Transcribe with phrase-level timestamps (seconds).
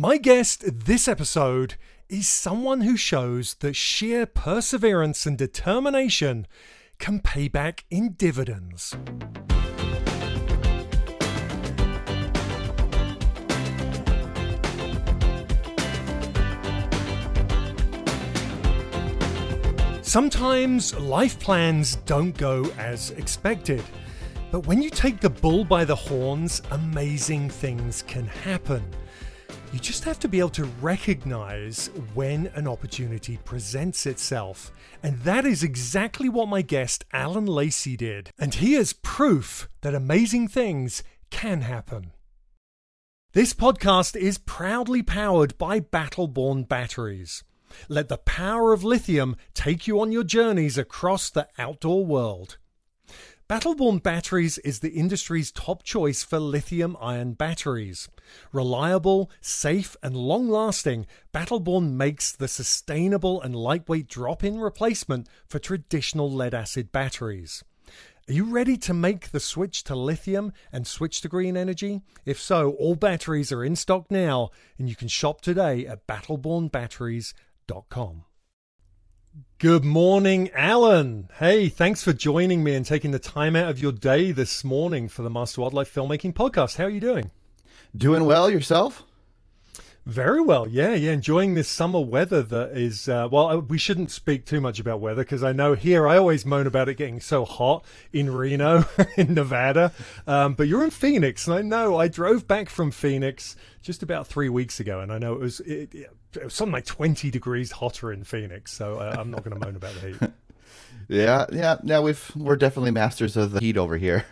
[0.00, 1.74] My guest this episode
[2.08, 6.46] is someone who shows that sheer perseverance and determination
[7.00, 8.94] can pay back in dividends.
[20.02, 23.82] Sometimes life plans don't go as expected.
[24.52, 28.84] But when you take the bull by the horns, amazing things can happen.
[29.70, 34.72] You just have to be able to recognize when an opportunity presents itself.
[35.02, 38.30] And that is exactly what my guest Alan Lacey did.
[38.38, 42.12] And he is proof that amazing things can happen.
[43.34, 47.44] This podcast is proudly powered by Battleborn batteries.
[47.90, 52.56] Let the power of lithium take you on your journeys across the outdoor world.
[53.48, 58.10] Battleborn Batteries is the industry's top choice for lithium ion batteries.
[58.52, 65.58] Reliable, safe, and long lasting, Battleborn makes the sustainable and lightweight drop in replacement for
[65.58, 67.64] traditional lead acid batteries.
[68.28, 72.02] Are you ready to make the switch to lithium and switch to green energy?
[72.26, 78.24] If so, all batteries are in stock now, and you can shop today at battlebornbatteries.com.
[79.58, 81.28] Good morning, Alan.
[81.38, 85.08] Hey, thanks for joining me and taking the time out of your day this morning
[85.08, 86.76] for the Master Wildlife Filmmaking Podcast.
[86.76, 87.30] How are you doing?
[87.96, 89.04] Doing well yourself?
[90.08, 91.12] Very well, yeah, yeah.
[91.12, 93.10] Enjoying this summer weather that is.
[93.10, 96.46] Uh, well, we shouldn't speak too much about weather because I know here I always
[96.46, 98.86] moan about it getting so hot in Reno,
[99.18, 99.92] in Nevada.
[100.26, 104.26] Um, but you're in Phoenix, and I know I drove back from Phoenix just about
[104.26, 106.10] three weeks ago, and I know it was it, it
[106.42, 108.72] was something like 20 degrees hotter in Phoenix.
[108.72, 110.30] So uh, I'm not going to moan about the heat.
[111.10, 111.76] Yeah, yeah.
[111.82, 114.26] Now we've we're definitely masters of the heat over here.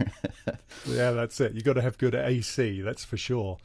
[0.87, 1.55] yeah, that's it.
[1.55, 3.57] You got to have good AC, that's for sure.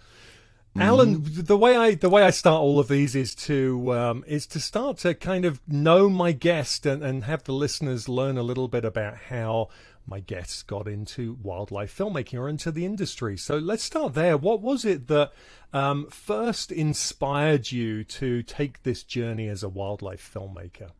[0.71, 0.81] Mm-hmm.
[0.81, 4.47] Alan, the way I the way I start all of these is to um, is
[4.47, 8.43] to start to kind of know my guest and, and have the listeners learn a
[8.43, 9.67] little bit about how
[10.07, 13.37] my guests got into wildlife filmmaking or into the industry.
[13.37, 14.37] So let's start there.
[14.37, 15.33] What was it that
[15.73, 20.91] um, first inspired you to take this journey as a wildlife filmmaker?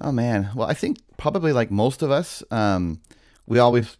[0.00, 3.00] Oh man, well I think probably like most of us, um,
[3.44, 3.96] we always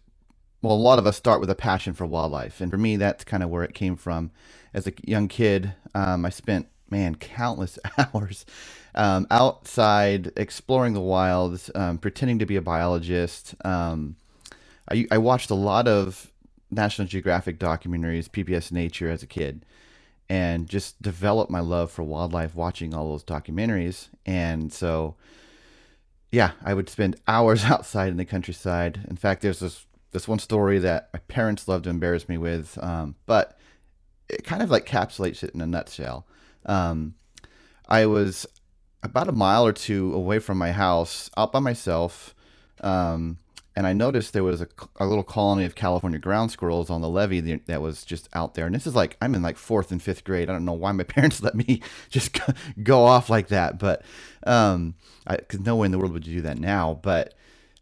[0.67, 3.23] well, a lot of us start with a passion for wildlife, and for me, that's
[3.23, 4.31] kind of where it came from.
[4.73, 8.45] As a young kid, um, I spent man countless hours
[8.93, 13.55] um, outside exploring the wilds, um, pretending to be a biologist.
[13.63, 14.17] Um,
[14.91, 16.33] I, I watched a lot of
[16.69, 19.65] National Geographic documentaries, PBS Nature, as a kid,
[20.29, 24.09] and just developed my love for wildlife watching all those documentaries.
[24.25, 25.15] And so,
[26.29, 29.05] yeah, I would spend hours outside in the countryside.
[29.09, 32.77] In fact, there's this this one story that my parents love to embarrass me with,
[32.81, 33.57] um, but
[34.29, 36.25] it kind of like encapsulates it in a nutshell.
[36.65, 37.15] Um,
[37.87, 38.45] I was
[39.03, 42.35] about a mile or two away from my house, out by myself,
[42.81, 43.37] um,
[43.77, 47.09] and I noticed there was a, a, little colony of California ground squirrels on the
[47.09, 48.65] levee that was just out there.
[48.65, 50.49] And this is like I'm in like fourth and fifth grade.
[50.49, 52.39] I don't know why my parents let me just
[52.81, 54.03] go off like that, but
[54.47, 54.95] um,
[55.27, 56.99] because no way in the world would you do that now.
[57.03, 57.35] But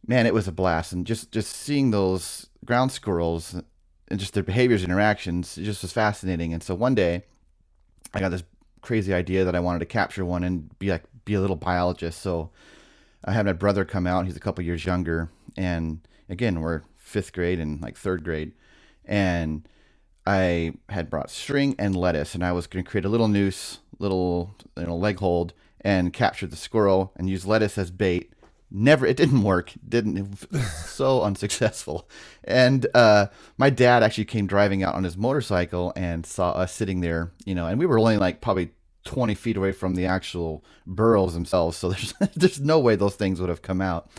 [0.08, 3.56] man, it was a blast, and just just seeing those ground squirrels
[4.08, 6.54] and just their behaviors, and interactions, it just was fascinating.
[6.54, 7.24] And so one day,
[8.14, 8.44] I got this
[8.82, 12.22] crazy idea that I wanted to capture one and be like be a little biologist.
[12.22, 12.52] So
[13.24, 14.26] I had my brother come out.
[14.26, 16.00] He's a couple years younger, and
[16.30, 18.54] again, we're fifth grade and like third grade,
[19.06, 19.68] and
[20.28, 23.80] I had brought string and lettuce, and I was going to create a little noose,
[24.00, 28.34] little you know, leg hold, and capture the squirrel and use lettuce as bait
[28.72, 29.74] never it didn't work.
[29.88, 30.38] Didn't
[30.86, 32.10] so unsuccessful.
[32.44, 33.28] And uh,
[33.58, 37.56] my dad actually came driving out on his motorcycle and saw us sitting there you
[37.56, 38.72] know and we were only like probably
[39.06, 41.78] 20 feet away from the actual burrows themselves.
[41.78, 44.10] So there's there's no way those things would have come out.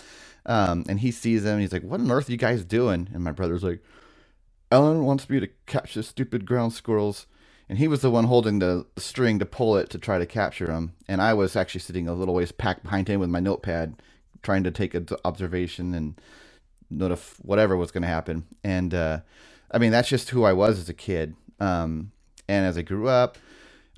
[0.46, 3.08] Um, and he sees them and he's like what on earth are you guys doing?
[3.14, 3.82] And my brother's like
[4.72, 7.26] Alan wants me to catch the stupid ground squirrels.
[7.68, 10.66] And he was the one holding the string to pull it to try to capture
[10.66, 13.96] them and i was actually sitting a little ways packed behind him with my notepad
[14.46, 16.20] trying to take an observation and
[16.92, 18.46] notif whatever was going to happen.
[18.62, 19.20] And uh,
[19.72, 21.34] I mean, that's just who I was as a kid.
[21.58, 22.12] Um,
[22.48, 23.38] and as I grew up,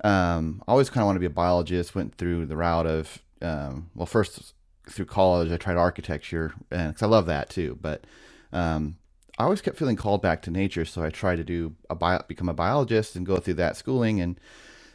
[0.03, 1.93] um, I always kind of wanted to be a biologist.
[1.93, 4.53] Went through the route of um, well, first
[4.89, 7.77] through college, I tried architecture, and because I love that too.
[7.79, 8.05] But
[8.51, 8.97] um,
[9.37, 12.23] I always kept feeling called back to nature, so I tried to do a bio,
[12.27, 14.19] become a biologist and go through that schooling.
[14.19, 14.39] And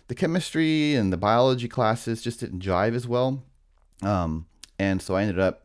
[0.08, 3.44] the chemistry and the biology classes just didn't jive as well.
[4.02, 4.46] Um,
[4.78, 5.62] and so I ended up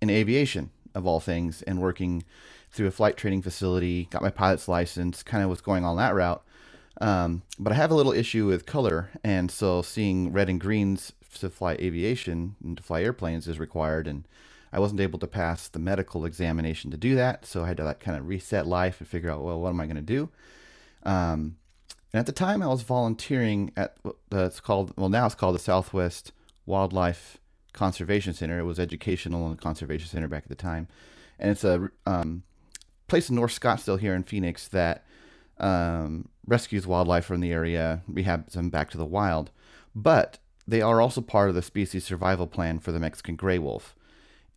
[0.00, 2.24] in aviation, of all things, and working
[2.70, 6.14] through a flight training facility, got my pilot's license, kind of was going on that
[6.14, 6.42] route.
[7.00, 11.12] Um, but I have a little issue with color, and so seeing red and greens
[11.38, 14.26] to fly aviation and to fly airplanes is required, and
[14.72, 17.84] I wasn't able to pass the medical examination to do that, so I had to
[17.84, 20.30] like kind of reset life and figure out, well, what am I going to do?
[21.02, 21.56] Um,
[22.12, 23.96] and at the time, I was volunteering at
[24.30, 26.32] the, it's called well now it's called the Southwest
[26.64, 27.38] Wildlife
[27.76, 28.58] Conservation Center.
[28.58, 30.88] It was educational and conservation center back at the time,
[31.38, 32.42] and it's a um,
[33.06, 35.04] place in North Scottsdale here in Phoenix that
[35.58, 39.50] um, rescues wildlife from the area, rehabs them back to the wild.
[39.94, 43.94] But they are also part of the species survival plan for the Mexican gray wolf.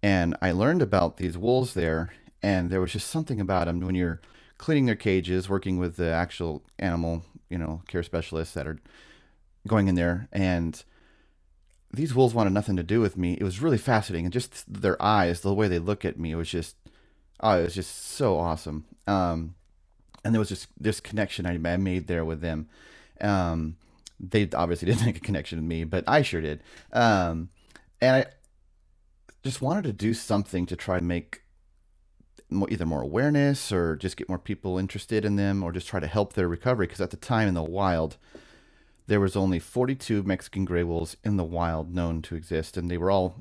[0.02, 2.12] And I learned about these wolves there,
[2.42, 4.22] and there was just something about them when you're
[4.58, 8.80] cleaning their cages, working with the actual animal, you know, care specialists that are
[9.68, 10.84] going in there, and
[11.92, 13.34] these wolves wanted nothing to do with me.
[13.34, 16.36] It was really fascinating, and just their eyes, the way they look at me, it
[16.36, 16.76] was just,
[17.40, 18.86] oh, it was just so awesome.
[19.08, 19.56] Um,
[20.24, 22.68] and there was just this connection I made there with them.
[23.22, 23.78] Um,
[24.20, 26.62] they obviously didn't make a connection with me, but I sure did.
[26.94, 27.50] Um,
[28.02, 28.26] and I
[29.44, 31.42] just wanted to do something to try to make
[32.70, 36.08] either more awareness or just get more people interested in them or just try to
[36.08, 36.88] help their recovery.
[36.88, 38.18] Because at the time in the wild,
[39.10, 42.98] there was only 42 Mexican gray wolves in the wild known to exist, and they
[42.98, 43.36] were all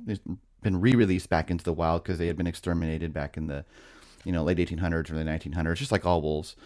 [0.63, 3.67] been re-released back into the wild because they had been exterminated back in the
[4.25, 6.57] you know late 1800s, early 1900s, just like all wolves.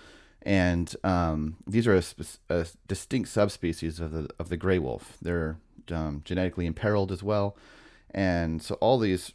[0.43, 2.03] And um, these are a,
[2.49, 5.19] a, distinct subspecies of the of the gray wolf.
[5.21, 5.57] They're
[5.91, 7.57] um, genetically imperiled as well,
[8.13, 9.33] and so all these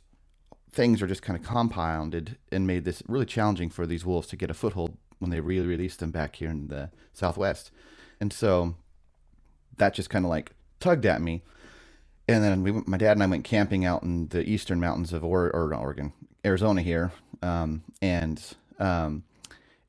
[0.71, 4.37] things are just kind of compounded and made this really challenging for these wolves to
[4.37, 7.71] get a foothold when they re-released them back here in the Southwest.
[8.19, 8.75] And so
[9.77, 11.43] that just kind of like tugged at me.
[12.27, 15.23] And then we, my dad and I went camping out in the eastern mountains of
[15.23, 16.13] or- or Oregon,
[16.45, 18.41] Arizona here, um, and
[18.79, 19.23] um,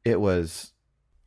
[0.05, 0.73] it was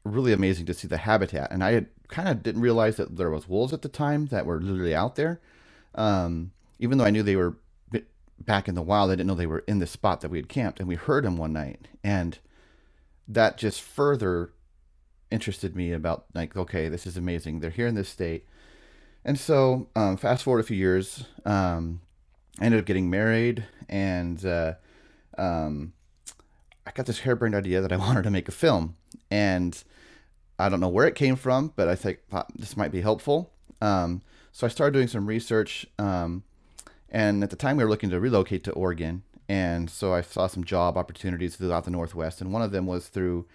[0.04, 1.52] really amazing to see the habitat.
[1.52, 4.46] And I had kind of didn't realize that there was wolves at the time that
[4.46, 5.42] were literally out there.
[5.96, 7.58] Um, even though I knew they were
[8.40, 10.50] back in the wild, I didn't know they were in the spot that we had
[10.50, 10.80] camped.
[10.80, 12.40] And we heard them one night, and
[13.28, 14.52] that just further
[15.32, 17.60] interested me about like, okay, this is amazing.
[17.60, 18.46] They're here in this state.
[19.24, 22.02] And so, um, fast forward a few years, um,
[22.60, 24.74] I ended up getting married, and uh,
[25.38, 25.94] um,
[26.86, 28.96] I got this harebrained idea that I wanted to make a film,
[29.30, 29.82] and
[30.60, 32.20] I don't know where it came from, but I think
[32.56, 33.52] this might be helpful.
[33.82, 36.44] Um, so I started doing some research, um,
[37.10, 40.48] and at the time we were looking to relocate to Oregon, and so I saw
[40.48, 43.46] some job opportunities throughout the Northwest, and one of them was through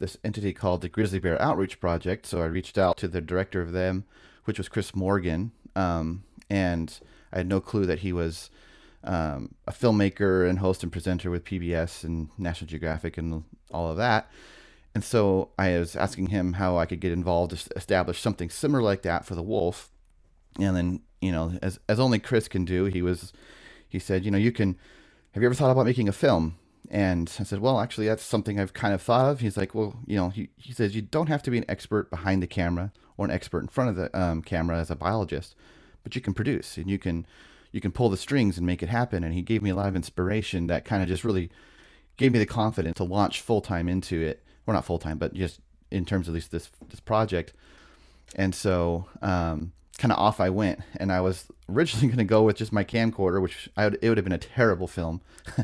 [0.00, 2.26] this entity called the Grizzly Bear Outreach Project.
[2.26, 4.04] So I reached out to the director of them,
[4.44, 6.98] which was Chris Morgan, um, and
[7.32, 8.50] I had no clue that he was
[9.04, 13.96] um, a filmmaker and host and presenter with PBS and National Geographic and all of
[13.98, 14.30] that.
[14.94, 18.82] And so I was asking him how I could get involved to establish something similar
[18.82, 19.90] like that for the wolf.
[20.58, 23.32] And then, you know, as, as only Chris can do, he was,
[23.88, 24.76] he said, you know, you can,
[25.32, 26.56] have you ever thought about making a film?
[26.90, 29.40] And I said, well, actually, that's something I've kind of thought of.
[29.40, 32.10] He's like, well, you know, he, he says, you don't have to be an expert
[32.10, 35.54] behind the camera or an expert in front of the um, camera as a biologist,
[36.02, 37.26] but you can produce and you can,
[37.70, 39.22] you can pull the strings and make it happen.
[39.22, 41.48] And he gave me a lot of inspiration that kind of just really
[42.16, 44.42] gave me the confidence to launch full time into it.
[44.66, 45.60] Well, not full time, but just
[45.92, 47.52] in terms of at least this this project.
[48.34, 50.80] And so, um, kind of off I went.
[50.96, 54.18] And I was originally going to go with just my camcorder, which would, it would
[54.18, 55.20] have been a terrible film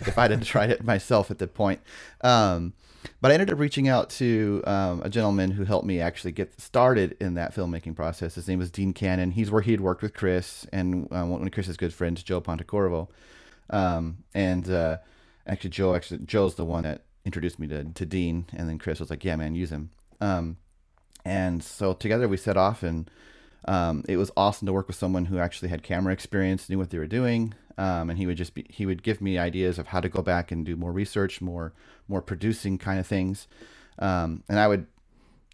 [0.00, 1.80] if I had tried it myself at that point.
[2.22, 2.74] Um,
[3.20, 6.60] but I ended up reaching out to um, a gentleman who helped me actually get
[6.60, 8.34] started in that filmmaking process.
[8.34, 9.30] His name was Dean Cannon.
[9.30, 12.40] He's where he had worked with Chris and uh, one of Chris's good friends, Joe
[12.40, 13.08] Pontecorvo.
[13.70, 14.98] Um, and uh,
[15.46, 19.00] actually, Joe actually Joe's the one that introduced me to, to Dean, and then Chris
[19.00, 19.90] was like, "Yeah, man, use him."
[20.20, 20.56] Um,
[21.24, 23.10] and so together we set off, and
[23.66, 26.90] um, it was awesome to work with someone who actually had camera experience, knew what
[26.90, 29.88] they were doing, um, and he would just be he would give me ideas of
[29.88, 31.72] how to go back and do more research, more
[32.08, 33.48] more producing kind of things,
[33.98, 34.86] um, and I would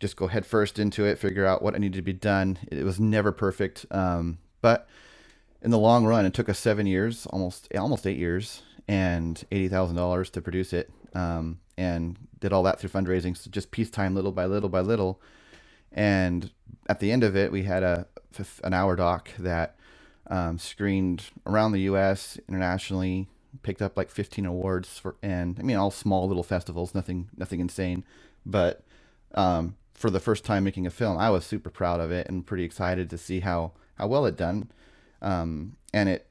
[0.00, 2.58] just go headfirst into it, figure out what I needed to be done.
[2.70, 4.88] It was never perfect, um, but
[5.62, 9.68] in the long run, it took us seven years, almost almost eight years, and eighty
[9.68, 14.14] thousand dollars to produce it, um, and did all that through fundraising, so just peacetime,
[14.14, 15.20] little by little by little,
[15.92, 16.50] and
[16.88, 18.06] at the end of it, we had a
[18.62, 19.76] an hour doc that
[20.28, 22.38] um, screened around the U.S.
[22.48, 23.28] internationally,
[23.62, 27.60] picked up like 15 awards for, and I mean all small little festivals, nothing nothing
[27.60, 28.04] insane,
[28.44, 28.82] but
[29.34, 32.46] um, for the first time making a film, I was super proud of it and
[32.46, 34.70] pretty excited to see how how well it done.
[35.22, 36.30] Um, and it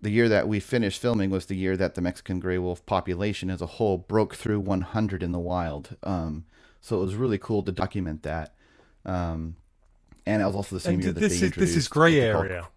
[0.00, 3.48] the year that we finished filming was the year that the Mexican gray wolf population
[3.48, 5.96] as a whole broke through 100 in the wild.
[6.02, 6.44] Um,
[6.80, 8.54] so it was really cool to document that.
[9.06, 9.56] Um,
[10.26, 12.26] and it was also the same And year that this they is this is gray
[12.26, 12.68] what called- area.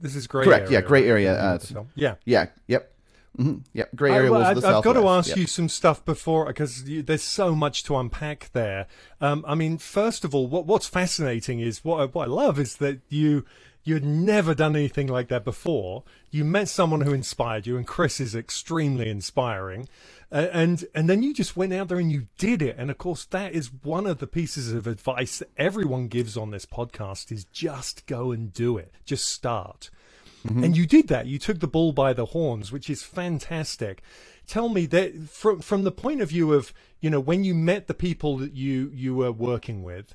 [0.00, 0.80] This is gray Correct, area.
[0.80, 1.58] yeah, gray area, uh,
[1.94, 2.14] yeah.
[2.24, 2.46] Yeah.
[2.68, 2.92] Yep.
[3.36, 3.94] hmm Yep.
[3.94, 5.36] Gray area well, was I, the I've got to ask yep.
[5.38, 8.86] you some stuff before because there's so much to unpack there.
[9.20, 12.76] Um, I mean, first of all, what what's fascinating is what what I love is
[12.76, 13.44] that you
[13.84, 16.02] you had never done anything like that before.
[16.30, 19.86] You met someone who inspired you, and Chris is extremely inspiring.
[20.32, 22.76] Uh, and and then you just went out there and you did it.
[22.78, 26.50] And of course, that is one of the pieces of advice that everyone gives on
[26.50, 28.92] this podcast: is just go and do it.
[29.04, 29.90] Just start.
[30.48, 31.26] And you did that.
[31.26, 34.02] You took the bull by the horns, which is fantastic.
[34.46, 37.88] Tell me that from from the point of view of you know when you met
[37.88, 40.14] the people that you you were working with,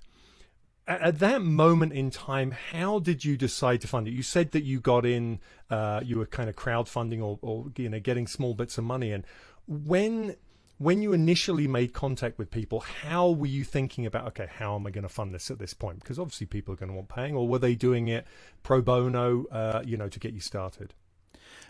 [0.88, 4.12] at, at that moment in time, how did you decide to fund it?
[4.12, 7.90] You said that you got in, uh, you were kind of crowdfunding or, or you
[7.90, 9.12] know getting small bits of money.
[9.12, 9.26] And
[9.68, 10.36] when
[10.78, 14.86] when you initially made contact with people, how were you thinking about, okay, how am
[14.86, 16.02] I going to fund this at this point?
[16.02, 18.28] Because obviously people are going to want paying, or were they doing it
[18.62, 20.94] pro bono, uh, you know, to get you started?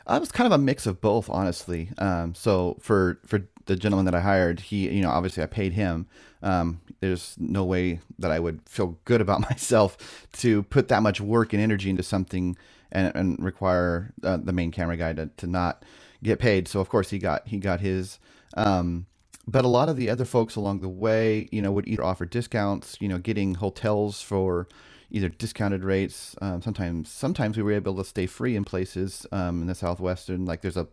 [0.08, 1.90] I was kind of a mix of both, honestly.
[1.98, 5.74] Um, so for for the gentleman that I hired, he, you know, obviously I paid
[5.74, 6.08] him.
[6.42, 11.20] Um, there's no way that I would feel good about myself to put that much
[11.22, 12.56] work and energy into something
[12.92, 15.84] and, and require uh, the main camera guy to, to not
[16.24, 16.68] get paid.
[16.68, 18.20] So of course he got he got his.
[18.56, 19.08] Um,
[19.48, 22.26] but a lot of the other folks along the way, you know, would either offer
[22.26, 24.68] discounts, you know, getting hotels for
[25.12, 26.36] either discounted rates.
[26.42, 30.46] Um, sometimes, sometimes we were able to stay free in places um, in the southwestern.
[30.46, 30.88] Like there's a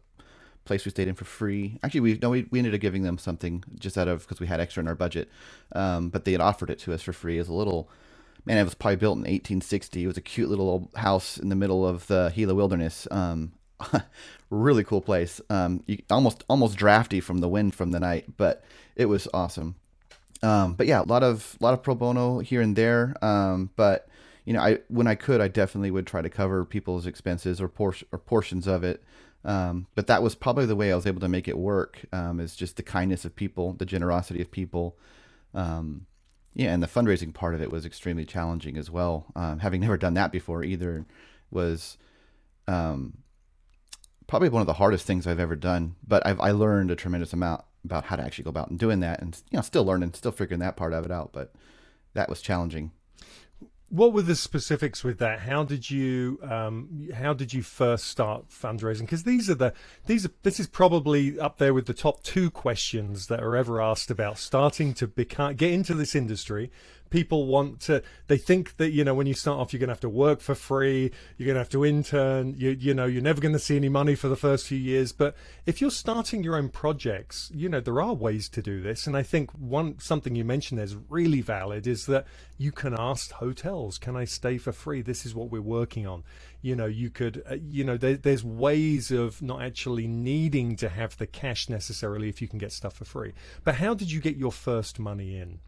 [0.65, 1.79] place we stayed in for free.
[1.83, 4.47] Actually, we no, we, we ended up giving them something just out of because we
[4.47, 5.31] had extra in our budget.
[5.75, 7.89] Um, but they had offered it to us for free as a little.
[8.45, 10.05] Man, it was probably built in 1860.
[10.05, 13.07] It was a cute little old house in the middle of the Gila Wilderness.
[13.11, 13.53] Um,
[14.51, 15.41] really cool place.
[15.51, 18.65] Um, you, almost almost drafty from the wind from the night, but
[18.97, 19.77] it was awesome.
[20.43, 23.15] Um, but yeah, a lot of lot of pro bono here and there.
[23.23, 24.09] Um, but
[24.45, 27.69] you know, I when I could, I definitely would try to cover people's expenses or
[27.69, 29.03] por- or portions of it.
[29.45, 32.05] Um, but that was probably the way I was able to make it work.
[32.13, 34.97] Um, is just the kindness of people, the generosity of people.
[35.55, 36.07] Um,
[36.55, 39.27] yeah, and the fundraising part of it was extremely challenging as well.
[39.35, 41.07] Um, having never done that before either
[41.51, 41.97] was
[42.69, 43.19] um,
[44.33, 45.95] probably one of the hardest things I've ever done.
[46.09, 49.01] But I've I learned a tremendous amount about how to actually go about and doing
[49.01, 51.35] that, and you know, still learning, still figuring that part of it out.
[51.35, 51.53] But
[52.15, 52.93] that was challenging.
[53.91, 55.41] What were the specifics with that?
[55.41, 59.03] How did you um, how did you first start fundraising?
[59.03, 59.75] Because these are the
[60.07, 63.83] these are this is probably up there with the top two questions that are ever
[63.83, 66.71] asked about starting to become get into this industry.
[67.13, 69.93] People want to they think that you know when you start off you're going to
[69.93, 73.21] have to work for free, you're going to have to intern, you you know you're
[73.21, 75.13] never going to see any money for the first few years.
[75.13, 79.07] But if you're starting your own projects, you know there are ways to do this,
[79.07, 82.27] and I think one something you mentioned is really valid is that
[82.57, 85.03] you can ask hotels, "Can I stay for free?
[85.03, 86.25] This is what we're working on."
[86.63, 90.89] You know, you could, uh, you know, there, there's ways of not actually needing to
[90.89, 93.33] have the cash necessarily if you can get stuff for free.
[93.65, 95.59] But how did you get your first money in?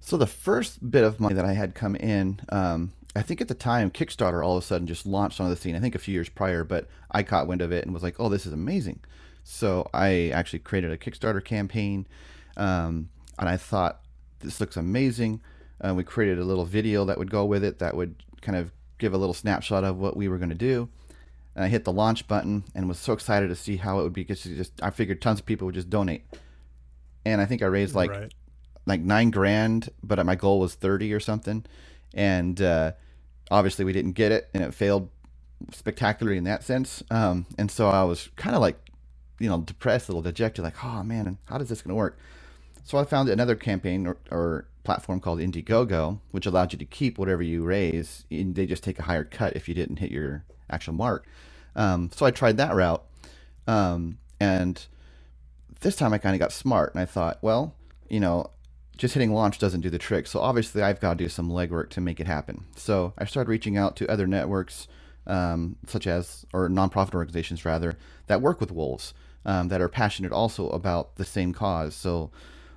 [0.00, 3.48] So the first bit of money that I had come in, um, I think at
[3.48, 5.76] the time Kickstarter all of a sudden just launched onto the scene.
[5.76, 8.16] I think a few years prior, but I caught wind of it and was like,
[8.18, 9.00] "Oh, this is amazing!"
[9.44, 12.06] So I actually created a Kickstarter campaign,
[12.56, 14.00] um, and I thought
[14.40, 15.40] this looks amazing.
[15.80, 18.72] Uh, we created a little video that would go with it that would kind of
[18.98, 20.88] give a little snapshot of what we were going to do.
[21.54, 24.12] And I hit the launch button and was so excited to see how it would
[24.12, 26.24] be because just I figured tons of people would just donate.
[27.24, 28.32] And I think I raised like right.
[28.86, 31.64] Like nine grand, but my goal was 30 or something.
[32.14, 32.92] And uh,
[33.50, 35.08] obviously we didn't get it and it failed
[35.72, 37.02] spectacularly in that sense.
[37.10, 38.78] Um, and so I was kind of like,
[39.38, 42.18] you know, depressed, a little dejected, like, oh man, how is this going to work?
[42.84, 47.18] So I found another campaign or, or platform called Indiegogo, which allowed you to keep
[47.18, 48.24] whatever you raise.
[48.30, 51.26] And they just take a higher cut if you didn't hit your actual mark.
[51.76, 53.04] Um, so I tried that route.
[53.66, 54.84] Um, and
[55.80, 57.74] this time I kind of got smart and I thought, well,
[58.08, 58.50] you know,
[59.00, 60.26] just hitting launch doesn't do the trick.
[60.26, 62.66] So obviously I've got to do some legwork to make it happen.
[62.76, 64.88] So I started reaching out to other networks,
[65.26, 69.14] um, such as, or nonprofit organizations rather, that work with wolves,
[69.46, 71.94] um, that are passionate also about the same cause.
[71.94, 72.30] So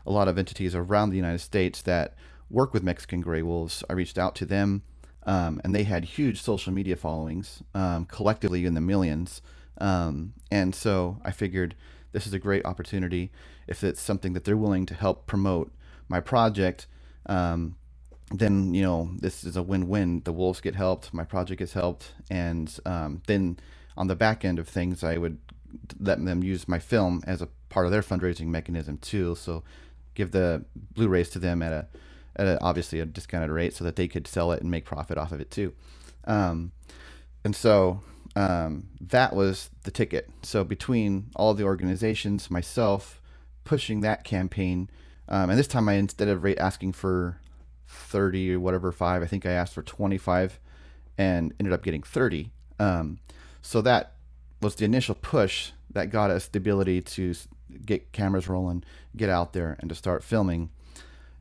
[0.06, 2.16] a lot of entities around the United States that
[2.50, 4.84] work with Mexican gray wolves, I reached out to them.
[5.26, 9.42] Um, and they had huge social media followings, um, collectively in the millions.
[9.78, 11.76] Um, and so I figured
[12.14, 13.30] this is a great opportunity
[13.68, 15.74] if it's something that they're willing to help promote
[16.10, 16.88] my project.
[17.26, 17.76] Um,
[18.32, 20.22] then you know this is a win-win.
[20.24, 23.58] The wolves get helped, my project is helped, and um, then
[23.96, 25.38] on the back end of things, I would
[26.00, 29.36] let them use my film as a part of their fundraising mechanism too.
[29.36, 29.64] So
[30.16, 31.88] give the Blu-rays to them at a
[32.36, 35.18] at a, obviously a discounted rate so that they could sell it and make profit
[35.18, 35.74] off of it too.
[36.26, 36.72] Um,
[37.44, 38.02] and so
[38.36, 40.30] um, that was the ticket.
[40.42, 43.22] So between all the organizations, myself
[43.64, 44.90] pushing that campaign,
[45.28, 47.40] um, and this time I instead of rate asking for
[47.88, 50.60] 30 or whatever five, I think I asked for 25
[51.18, 52.52] and ended up getting 30.
[52.80, 53.20] Um,
[53.62, 54.14] so that
[54.62, 57.34] was the initial push that got us the ability to
[57.86, 58.84] get cameras rolling,
[59.16, 60.70] get out there, and to start filming.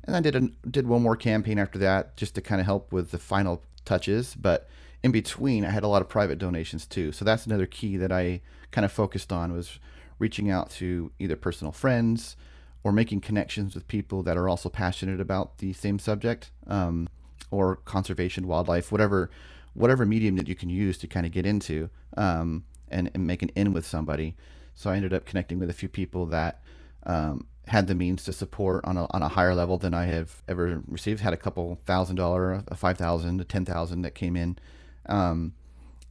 [0.05, 2.93] And I did a, did one more campaign after that just to kind of help
[2.93, 4.35] with the final touches.
[4.35, 4.69] But
[5.03, 7.13] in between, I had a lot of private donations too.
[7.13, 9.79] So that's another key that I kind of focused on was
[10.19, 12.37] reaching out to either personal friends
[12.85, 17.09] or making connections with people that are also passionate about the same subject um,
[17.51, 19.31] or conservation, wildlife, whatever
[19.75, 23.43] whatever medium that you can use to kind of get into um, and, and make
[23.43, 24.37] an in with somebody.
[24.75, 26.63] So I ended up connecting with a few people that
[27.05, 30.43] um, had the means to support on a, on a higher level than I have
[30.49, 31.21] ever received.
[31.21, 34.59] Had a couple thousand dollar, a five thousand, a ten thousand that came in,
[35.07, 35.55] um,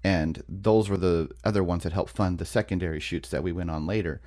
[0.03, 3.69] and those were the other ones that helped fund the secondary shoots that we went
[3.69, 4.21] on later.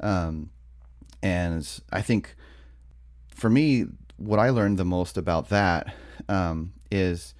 [0.00, 0.50] Um,
[1.22, 2.34] and I think
[3.34, 3.86] for me,
[4.16, 5.94] what I learned the most about that
[6.28, 7.34] um, is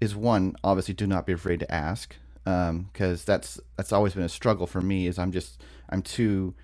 [0.00, 4.24] is one obviously do not be afraid to ask because um, that's that's always been
[4.24, 5.06] a struggle for me.
[5.06, 6.54] Is I'm just I'm too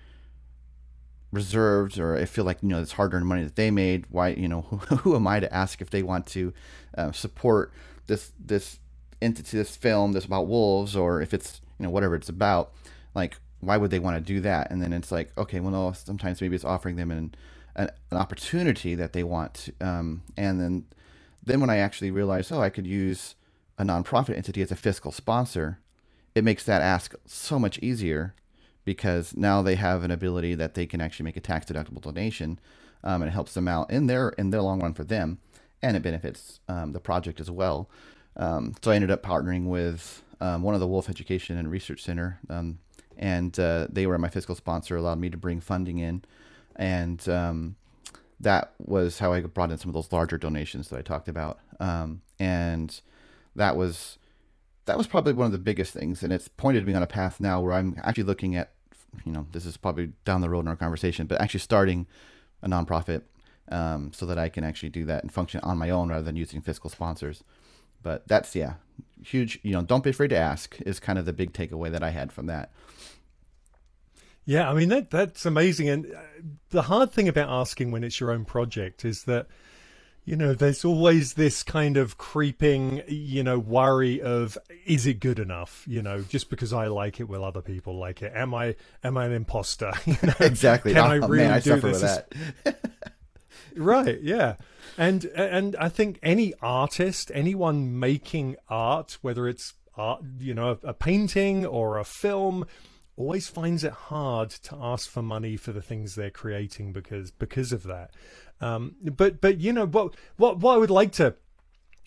[1.31, 4.05] reserved, or I feel like you know it's hard-earned money that they made.
[4.09, 6.53] Why you know who, who am I to ask if they want to
[6.97, 7.71] uh, support
[8.07, 8.79] this this
[9.21, 12.73] entity, this film, this about wolves, or if it's you know whatever it's about.
[13.15, 14.71] Like why would they want to do that?
[14.71, 17.35] And then it's like okay, well no, sometimes maybe it's offering them an
[17.75, 20.85] an, an opportunity that they want, um, and then
[21.43, 23.35] then when I actually realized, oh, I could use
[23.77, 25.79] a nonprofit entity as a fiscal sponsor,
[26.35, 28.33] it makes that ask so much easier
[28.85, 32.59] because now they have an ability that they can actually make a tax deductible donation,
[33.03, 35.39] um, and it helps them out in their in their long run for them,
[35.81, 37.89] and it benefits um, the project as well.
[38.35, 42.03] Um, so I ended up partnering with um, one of the Wolf Education and Research
[42.03, 42.79] Center, um,
[43.17, 46.23] and uh, they were my fiscal sponsor, allowed me to bring funding in,
[46.75, 47.75] and um,
[48.39, 51.59] that was how I brought in some of those larger donations that I talked about.
[51.79, 52.99] Um, and
[53.55, 54.17] that was
[54.85, 57.39] that was probably one of the biggest things, and it's pointed me on a path
[57.39, 58.71] now where I'm actually looking at,
[59.25, 62.07] you know, this is probably down the road in our conversation, but actually starting
[62.61, 63.23] a nonprofit
[63.69, 66.35] um, so that I can actually do that and function on my own rather than
[66.35, 67.43] using fiscal sponsors.
[68.01, 68.75] But that's yeah,
[69.23, 69.59] huge.
[69.63, 72.09] You know, don't be afraid to ask is kind of the big takeaway that I
[72.09, 72.71] had from that.
[74.45, 75.89] Yeah, I mean that that's amazing.
[75.89, 76.19] And uh,
[76.69, 79.47] the hard thing about asking when it's your own project is that
[80.27, 85.39] you know there's always this kind of creeping you know worry of is it good
[85.39, 88.75] enough you know just because i like it will other people like it am i
[89.05, 92.01] am i an imposter you know, exactly can oh, i really man, I do this
[92.01, 92.33] that.
[93.75, 94.55] Right yeah
[94.97, 100.93] and and i think any artist anyone making art whether it's art you know a
[100.93, 102.65] painting or a film
[103.17, 107.73] always finds it hard to ask for money for the things they're creating because because
[107.73, 108.11] of that.
[108.61, 111.35] Um, but but you know what what what I would like to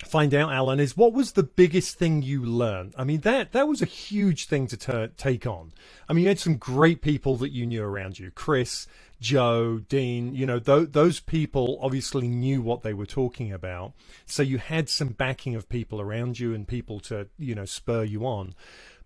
[0.06, 2.94] find out, Alan, is what was the biggest thing you learned?
[2.96, 5.72] I mean that that was a huge thing to ter- take on.
[6.08, 8.86] I mean you had some great people that you knew around you, Chris.
[9.20, 13.92] Joe, Dean, you know, th- those people obviously knew what they were talking about.
[14.26, 18.04] So you had some backing of people around you and people to, you know, spur
[18.04, 18.54] you on.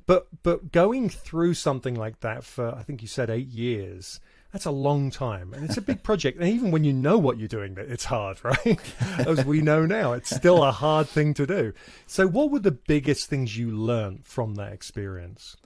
[0.07, 4.21] But but going through something like that for I think you said eight years,
[4.53, 6.39] that's a long time, and it's a big project.
[6.39, 8.79] And even when you know what you're doing, it's hard, right?
[9.19, 11.73] As we know now, it's still a hard thing to do.
[12.07, 15.57] So, what were the biggest things you learned from that experience?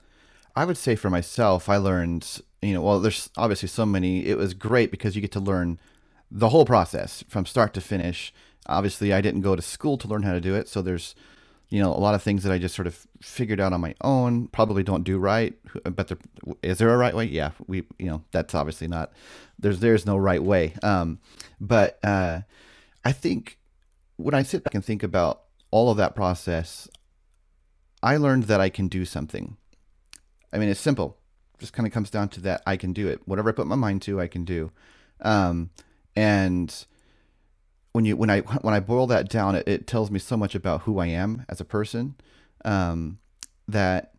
[0.57, 4.27] I would say for myself, I learned, you know, well, there's obviously so many.
[4.27, 5.79] It was great because you get to learn
[6.31, 8.33] the whole process from start to finish.
[8.66, 11.14] Obviously, I didn't go to school to learn how to do it, so there's
[11.71, 13.94] you know, a lot of things that I just sort of figured out on my
[14.01, 15.55] own, probably don't do right.
[15.85, 16.18] But there,
[16.62, 17.27] is there a right way?
[17.27, 19.12] Yeah, we, you know, that's obviously not.
[19.59, 20.75] There's there's no right way.
[20.83, 21.18] Um,
[21.61, 22.40] but uh,
[23.05, 23.59] I think
[24.16, 26.88] when I sit back and think about all of that process,
[28.03, 29.59] I learned that I can do something.
[30.53, 31.18] I mean, it's simple.
[31.59, 33.21] Just kind of comes down to that I can do it.
[33.27, 34.71] Whatever I put my mind to, I can do.
[35.21, 35.71] Um,
[36.14, 36.87] and
[37.92, 40.55] when you when I when I boil that down, it, it tells me so much
[40.55, 42.14] about who I am as a person.
[42.64, 43.18] Um,
[43.66, 44.14] that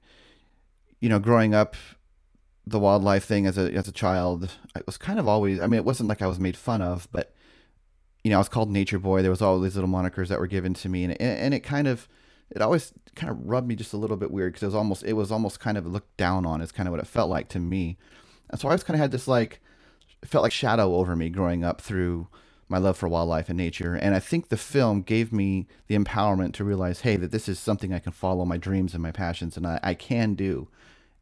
[0.99, 1.75] you know, growing up,
[2.67, 5.59] the wildlife thing as a as a child, I was kind of always.
[5.59, 7.33] I mean, it wasn't like I was made fun of, but
[8.23, 9.21] you know, I was called Nature Boy.
[9.21, 11.61] There was all these little monikers that were given to me, and it, and it
[11.61, 12.07] kind of
[12.51, 15.03] it always kind of rubbed me just a little bit weird because it was almost
[15.03, 16.61] it was almost kind of looked down on.
[16.61, 17.97] Is kind of what it felt like to me,
[18.49, 19.59] and so I always kind of had this like
[20.25, 22.27] felt like shadow over me growing up through
[22.67, 23.95] my love for wildlife and nature.
[23.95, 27.57] And I think the film gave me the empowerment to realize, hey, that this is
[27.57, 30.67] something I can follow my dreams and my passions, and I, I can do,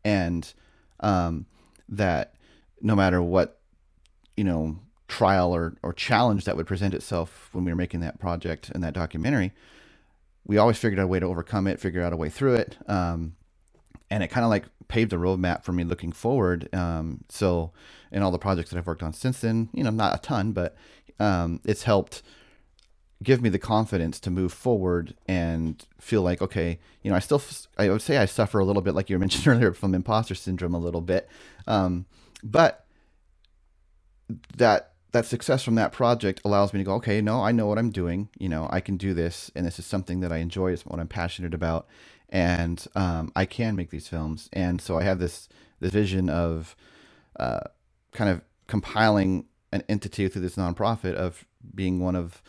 [0.04, 0.54] and
[1.00, 1.46] um,
[1.90, 2.34] that
[2.82, 3.60] no matter what
[4.36, 8.20] you know trial or, or challenge that would present itself when we were making that
[8.20, 9.54] project and that documentary,
[10.48, 12.78] we always figured out a way to overcome it, figure out a way through it.
[12.88, 13.36] Um,
[14.10, 16.74] and it kind of like paved the roadmap for me looking forward.
[16.74, 17.74] Um, so
[18.12, 20.54] in all the projects that I've worked on since then, you know, not a ton,
[20.54, 20.76] but
[21.20, 22.24] um, it's helped
[23.24, 27.42] give me the confidence to move forward and feel like okay you know i still
[27.80, 30.76] i would say i suffer a little bit like you mentioned earlier from imposter syndrome
[30.76, 31.28] a little bit
[31.66, 32.06] um,
[32.44, 32.86] but
[34.56, 37.80] that that success from that project allows me to go okay no i know what
[37.80, 38.30] i'm doing.
[38.40, 40.74] You know i can do this and this is something that i enjoy.
[40.74, 41.88] It's what i'm passionate about
[42.30, 44.50] and um, i can make these films.
[44.54, 45.50] And so i have this
[45.82, 46.76] this vision of
[47.40, 47.62] uh,
[48.14, 52.42] kind of compiling an entity through this nonprofit of being one of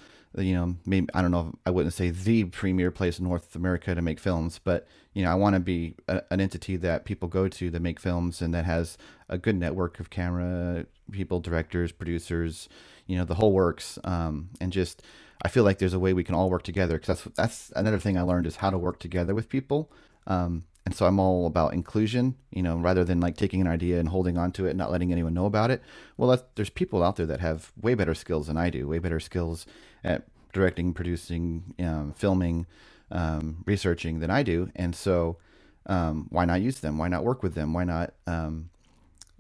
[0.45, 3.95] you know, maybe I don't know, I wouldn't say the premier place in North America
[3.95, 7.29] to make films, but you know, I want to be a, an entity that people
[7.29, 8.97] go to to make films and that has
[9.29, 12.69] a good network of camera people, directors, producers,
[13.07, 13.99] you know, the whole works.
[14.05, 15.03] Um, and just,
[15.43, 17.99] I feel like there's a way we can all work together because that's that's another
[17.99, 19.91] thing I learned is how to work together with people.
[20.27, 24.01] Um, and so I'm all about inclusion, you know, rather than like taking an idea
[24.01, 25.83] and holding on to it and not letting anyone know about it.
[26.17, 29.21] Well, there's people out there that have way better skills than I do, way better
[29.21, 29.67] skills
[30.03, 30.25] at
[30.55, 32.65] directing, producing, um, filming,
[33.11, 34.71] um, researching than I do.
[34.75, 35.37] And so
[35.85, 36.97] um, why not use them?
[36.97, 37.75] Why not work with them?
[37.75, 38.71] Why not, um,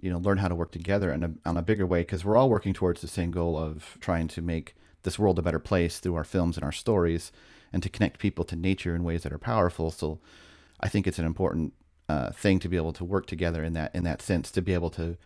[0.02, 2.02] you know, learn how to work together in a, on a bigger way?
[2.02, 5.42] Because we're all working towards the same goal of trying to make this world a
[5.42, 7.32] better place through our films and our stories
[7.72, 9.90] and to connect people to nature in ways that are powerful.
[9.90, 10.18] So
[10.80, 11.74] I think it's an important
[12.08, 14.74] uh, thing to be able to work together in that in that sense to be
[14.74, 15.16] able to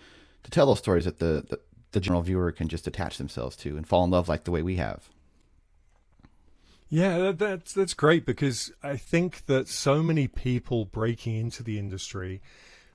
[0.43, 1.61] to tell those stories that the, the
[1.93, 4.63] the general viewer can just attach themselves to and fall in love like the way
[4.63, 5.09] we have.
[6.89, 12.43] Yeah, that's that's great because I think that so many people breaking into the industry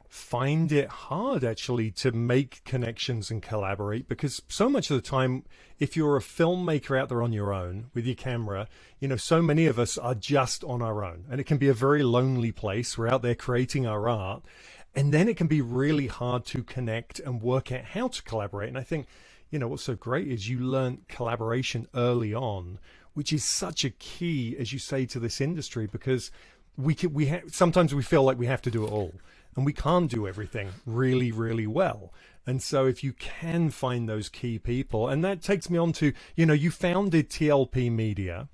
[0.07, 5.43] find it hard actually to make connections and collaborate because so much of the time
[5.79, 8.67] if you're a filmmaker out there on your own with your camera
[8.99, 11.25] you know so many of us are just on our own.
[11.29, 12.97] And it can be a very lonely place.
[12.97, 14.43] We're out there creating our art.
[14.95, 18.69] And then it can be really hard to connect and work out how to collaborate.
[18.69, 19.07] And i think
[19.49, 22.79] you know what's so great is you learn collaboration early on
[23.13, 26.31] which is such a key as you say to this industry because
[26.75, 29.13] we can, we ha- sometimes we feel like we have to do it all
[29.57, 32.13] and we can't do everything really, really well.
[32.45, 36.13] And so if you can find those key people, and that takes me on to,
[36.35, 38.47] you know, you founded TLP Media.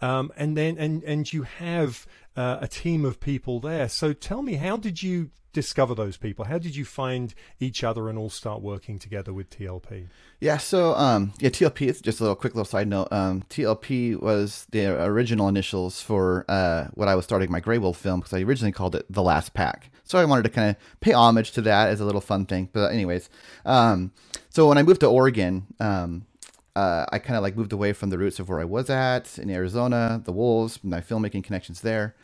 [0.00, 3.88] Um, and then and and you have uh, a team of people there.
[3.88, 6.46] So tell me, how did you discover those people?
[6.46, 10.08] How did you find each other and all start working together with TLP?
[10.40, 11.88] Yeah, so um, yeah, TLP.
[11.88, 13.08] It's just a little quick little side note.
[13.12, 17.98] Um, TLP was the original initials for uh, what I was starting my Grey Wolf
[17.98, 19.90] film because I originally called it The Last Pack.
[20.04, 22.68] So I wanted to kind of pay homage to that as a little fun thing.
[22.72, 23.30] But anyways,
[23.64, 24.12] um,
[24.50, 26.26] so when I moved to Oregon, um,
[26.74, 29.38] uh, I kind of like moved away from the roots of where I was at
[29.38, 32.14] in Arizona, the wolves, my filmmaking connections there,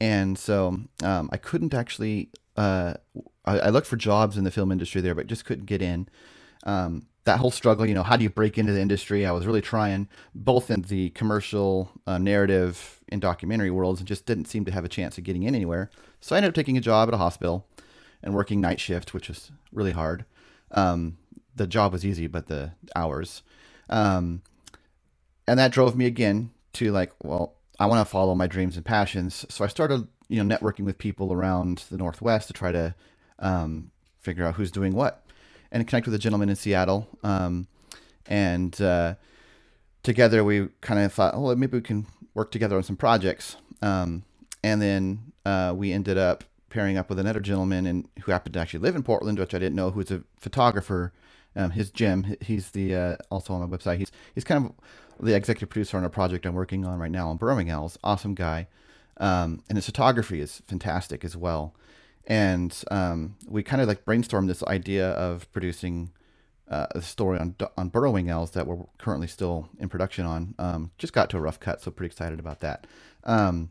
[0.00, 2.30] and so um, I couldn't actually.
[2.56, 2.94] Uh,
[3.44, 6.08] I, I, looked for jobs in the film industry there, but just couldn't get in.
[6.64, 9.26] Um, that whole struggle, you know, how do you break into the industry?
[9.26, 14.24] I was really trying, both in the commercial, uh, narrative, and documentary worlds, and just
[14.24, 15.90] didn't seem to have a chance of getting in anywhere.
[16.20, 17.66] So I ended up taking a job at a hospital
[18.22, 20.24] and working night shift, which was really hard.
[20.70, 21.18] Um,
[21.54, 23.42] the job was easy, but the hours
[23.88, 24.42] um,
[25.46, 28.84] and that drove me again to like, well, I want to follow my dreams and
[28.84, 29.44] passions.
[29.48, 32.94] So I started, you know, networking with people around the Northwest to try to
[33.38, 35.24] um, figure out who's doing what,
[35.70, 37.08] and connect with a gentleman in Seattle.
[37.22, 37.68] Um,
[38.26, 39.14] and uh,
[40.02, 43.56] together we kind of thought, oh, maybe we can work together on some projects.
[43.82, 44.24] Um,
[44.62, 48.60] and then uh, we ended up pairing up with another gentleman and who happened to
[48.60, 51.12] actually live in Portland, which I didn't know, who's a photographer
[51.56, 53.98] um, his Jim, he's the uh, also on my website.
[53.98, 54.72] He's he's kind of
[55.24, 57.98] the executive producer on a project I'm working on right now on burrowing owls.
[58.04, 58.68] Awesome guy,
[59.16, 61.74] um, and his photography is fantastic as well.
[62.26, 66.10] And um, we kind of like brainstormed this idea of producing
[66.68, 70.54] uh, a story on on burrowing owls that we're currently still in production on.
[70.58, 72.86] Um, just got to a rough cut, so pretty excited about that.
[73.24, 73.70] Um,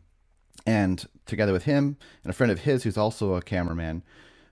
[0.66, 4.02] and together with him and a friend of his who's also a cameraman,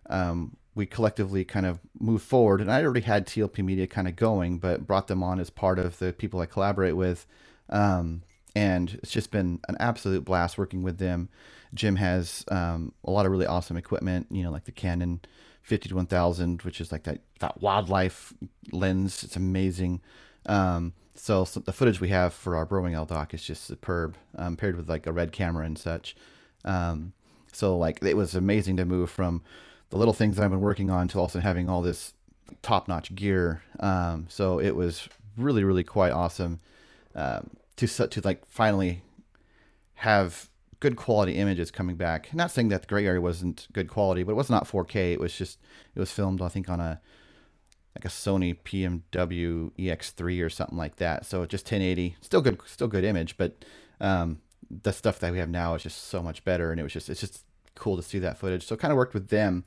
[0.09, 2.61] um, we collectively kind of moved forward.
[2.61, 5.79] And I already had TLP Media kind of going, but brought them on as part
[5.79, 7.27] of the people I collaborate with.
[7.71, 8.23] Um,
[8.57, 11.29] and it's just been an absolute blast working with them.
[11.75, 15.21] Jim has um, a lot of really awesome equipment, you know, like the Canon
[15.63, 18.33] 50 to 1000, which is like that, that wildlife
[18.73, 19.25] lens.
[19.25, 20.01] It's amazing.
[20.47, 24.17] Um, so, so, the footage we have for our Burrowing Owl doc is just superb,
[24.37, 26.17] um, paired with like a red camera and such.
[26.65, 27.13] Um,
[27.53, 29.43] so like it was amazing to move from
[29.95, 32.15] the little things I've been working on to also having all this
[32.63, 33.63] top notch gear.
[33.79, 36.59] Um, so it was really, really quite awesome
[37.15, 39.03] um, to to like finally
[39.95, 42.35] have good quality images coming back.
[42.35, 45.13] Not saying that the gray area wasn't good quality, but it was not 4K.
[45.13, 45.61] It was just
[45.95, 47.01] it was filmed I think on a
[47.97, 51.25] like a Sony PMW EX3 or something like that.
[51.25, 53.65] So just 1080, still good, still good image, but
[54.01, 56.93] um, the stuff that we have now is just so much better, and it was
[56.93, 57.45] just it's just
[57.77, 58.67] cool to see that footage.
[58.67, 59.65] So kind of worked with them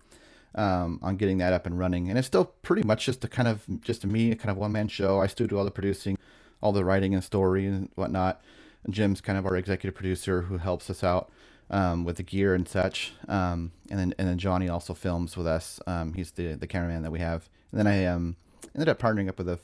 [0.57, 3.47] um, on getting that up and running, and it's still pretty much just a kind
[3.47, 5.21] of just me, a kind of one man show.
[5.21, 6.17] I still do all the producing,
[6.61, 8.41] all the writing and story and whatnot.
[8.83, 11.31] And Jim's kind of our executive producer who helps us out
[11.69, 13.13] um, with the gear and such.
[13.27, 15.79] Um, and then and then Johnny also films with us.
[15.87, 17.47] Um, he's the the cameraman that we have.
[17.71, 18.35] And then I um,
[18.73, 19.59] ended up partnering up with a,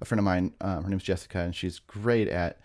[0.00, 0.52] a friend of mine.
[0.60, 2.58] Uh, her name's Jessica, and she's great at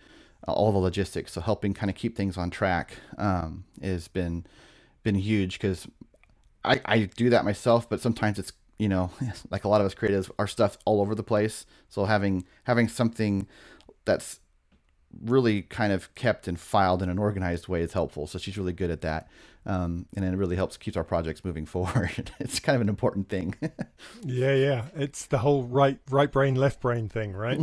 [0.46, 1.32] all the logistics.
[1.32, 4.44] So helping kind of keep things on track um, has been
[5.02, 5.88] been huge because
[6.64, 9.10] I, I do that myself, but sometimes it's you know
[9.50, 11.66] like a lot of us creatives, our stuff all over the place.
[11.88, 13.46] So having having something
[14.04, 14.40] that's
[15.20, 18.26] really kind of kept and filed in an organized way is helpful.
[18.26, 19.28] So she's really good at that.
[19.64, 22.32] Um, and it really helps keeps our projects moving forward.
[22.40, 23.54] it's kind of an important thing.
[24.24, 24.84] yeah, yeah.
[24.94, 27.58] It's the whole right right brain left brain thing, right?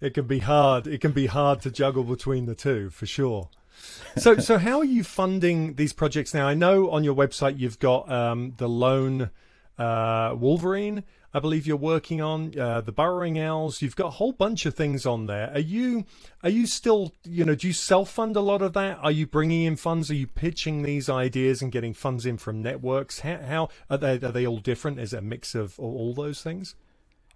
[0.00, 0.86] it can be hard.
[0.86, 3.50] It can be hard to juggle between the two for sure.
[4.18, 6.48] So so how are you funding these projects now?
[6.48, 9.30] I know on your website you've got um, the lone
[9.76, 11.04] uh, Wolverine
[11.36, 13.82] I believe you're working on uh, the burrowing owls.
[13.82, 15.50] You've got a whole bunch of things on there.
[15.52, 16.06] Are you
[16.42, 18.98] are you still you know do you self fund a lot of that?
[19.02, 20.10] Are you bringing in funds?
[20.10, 23.20] Are you pitching these ideas and getting funds in from networks?
[23.20, 24.98] How, how are they are they all different?
[24.98, 26.74] Is it a mix of all those things?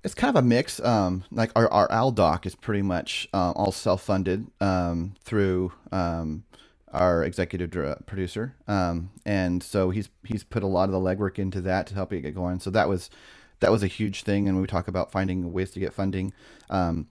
[0.02, 0.80] It's kind of a mix.
[0.80, 5.72] Um, like our, our owl doc is pretty much uh, all self funded um, through
[5.92, 6.44] um,
[6.92, 7.70] our executive
[8.06, 11.94] producer, um, and so he's he's put a lot of the legwork into that to
[11.94, 12.60] help it get going.
[12.60, 13.10] So that was
[13.60, 14.48] that was a huge thing.
[14.48, 16.32] And we talk about finding ways to get funding.
[16.70, 17.08] Um,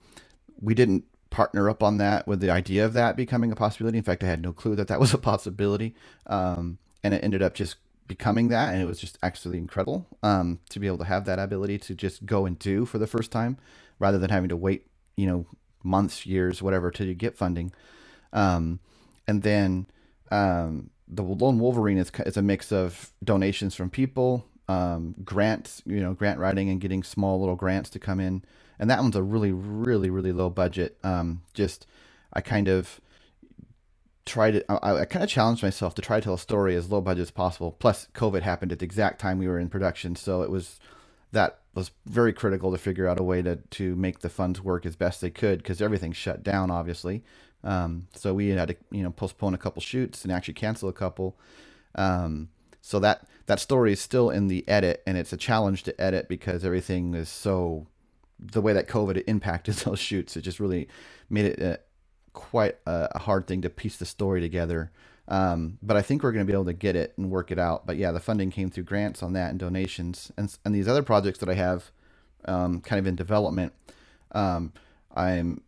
[0.60, 3.98] we didn't partner up on that with the idea of that becoming a possibility.
[3.98, 5.94] In fact, I had no clue that that was a possibility.
[7.02, 7.76] And it ended up just
[8.10, 8.74] becoming that.
[8.74, 11.94] And it was just actually incredible um, to be able to have that ability to
[11.94, 13.56] just go and do for the first time
[14.00, 15.46] rather than having to wait, you know,
[15.84, 17.72] months, years, whatever, till you get funding.
[18.32, 18.80] Um,
[19.28, 19.86] and then
[20.32, 26.00] um, the Lone Wolverine is, is a mix of donations from people, um, grants, you
[26.00, 28.42] know, grant writing and getting small little grants to come in.
[28.80, 30.98] And that one's a really, really, really low budget.
[31.04, 31.86] Um, just,
[32.32, 33.00] I kind of
[34.26, 36.90] tried to, I, I kind of challenged myself to try to tell a story as
[36.90, 37.72] low budget as possible.
[37.72, 40.16] Plus, COVID happened at the exact time we were in production.
[40.16, 40.78] So it was,
[41.32, 44.84] that was very critical to figure out a way to, to make the funds work
[44.84, 47.22] as best they could because everything shut down, obviously.
[47.62, 50.92] Um, so we had to, you know, postpone a couple shoots and actually cancel a
[50.92, 51.38] couple.
[51.94, 52.48] Um,
[52.80, 56.28] so that that story is still in the edit, and it's a challenge to edit
[56.28, 57.86] because everything is so
[58.38, 60.36] the way that COVID impacted those shoots.
[60.36, 60.88] It just really
[61.28, 61.80] made it a,
[62.32, 64.90] quite a, a, hard thing to piece the story together.
[65.28, 67.58] Um, but I think we're going to be able to get it and work it
[67.58, 67.86] out.
[67.86, 71.02] But yeah, the funding came through grants on that and donations, and and these other
[71.02, 71.90] projects that I have,
[72.46, 73.72] um, kind of in development.
[74.32, 74.72] Um,
[75.14, 75.62] I'm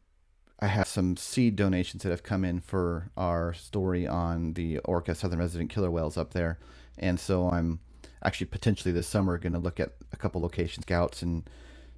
[0.60, 5.14] I have some seed donations that have come in for our story on the orca
[5.14, 6.58] southern resident killer whales up there
[6.98, 7.80] and so I'm
[8.22, 11.48] actually potentially this summer going to look at a couple location scouts and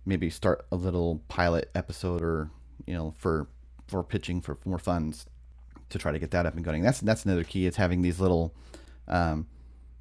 [0.06, 2.50] maybe start a little pilot episode or
[2.86, 3.46] you know for
[3.86, 5.26] for pitching for more funds
[5.90, 6.82] to try to get that up and going.
[6.82, 8.54] That's that's another key It's having these little
[9.08, 9.46] um,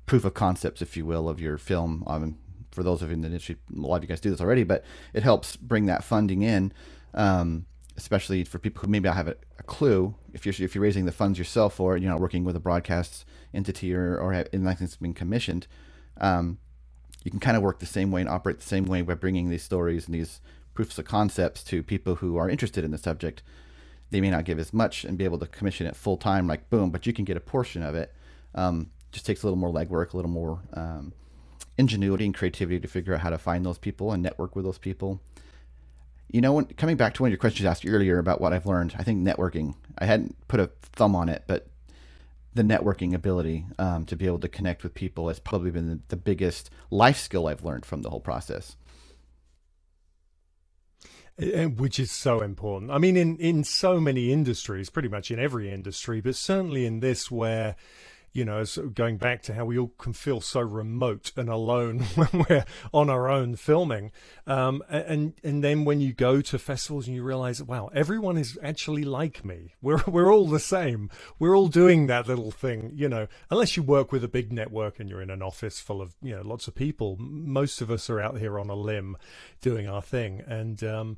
[0.06, 2.04] proof of concepts, if you will, of your film.
[2.08, 2.38] Um,
[2.72, 4.64] for those of you in the industry, a lot of you guys do this already,
[4.64, 6.74] but it helps bring that funding in,
[7.14, 7.66] um,
[7.98, 10.16] especially for people who maybe don't have a, a, clue.
[10.34, 13.26] If you're if you're raising the funds yourself, or you're not working with a broadcast
[13.54, 15.68] entity or, or anything that's been commissioned,
[16.20, 16.58] um,
[17.24, 19.50] you can kind of work the same way and operate the same way by bringing
[19.50, 20.42] these stories and these
[20.74, 23.44] proofs of concepts to people who are interested in the subject.
[24.14, 26.70] They may not give as much and be able to commission it full time, like
[26.70, 28.14] boom, but you can get a portion of it.
[28.54, 31.14] Um, just takes a little more legwork, a little more um,
[31.80, 34.78] ingenuity and creativity to figure out how to find those people and network with those
[34.78, 35.20] people.
[36.32, 38.68] You know, when, coming back to one of your questions asked earlier about what I've
[38.68, 39.74] learned, I think networking.
[39.98, 41.66] I hadn't put a thumb on it, but
[42.54, 46.00] the networking ability um, to be able to connect with people has probably been the,
[46.10, 48.76] the biggest life skill I've learned from the whole process.
[51.38, 52.92] Which is so important.
[52.92, 57.00] I mean, in, in so many industries, pretty much in every industry, but certainly in
[57.00, 57.76] this, where
[58.34, 62.46] you know, going back to how we all can feel so remote and alone when
[62.50, 64.12] we're on our own filming.
[64.48, 68.58] Um, and and then when you go to festivals and you realize, wow, everyone is
[68.64, 69.76] actually like me.
[69.82, 71.10] We're we're all the same.
[71.38, 73.28] We're all doing that little thing, you know.
[73.52, 76.36] Unless you work with a big network and you're in an office full of you
[76.36, 79.16] know lots of people, most of us are out here on a limb
[79.62, 80.42] doing our thing.
[80.46, 81.18] And um,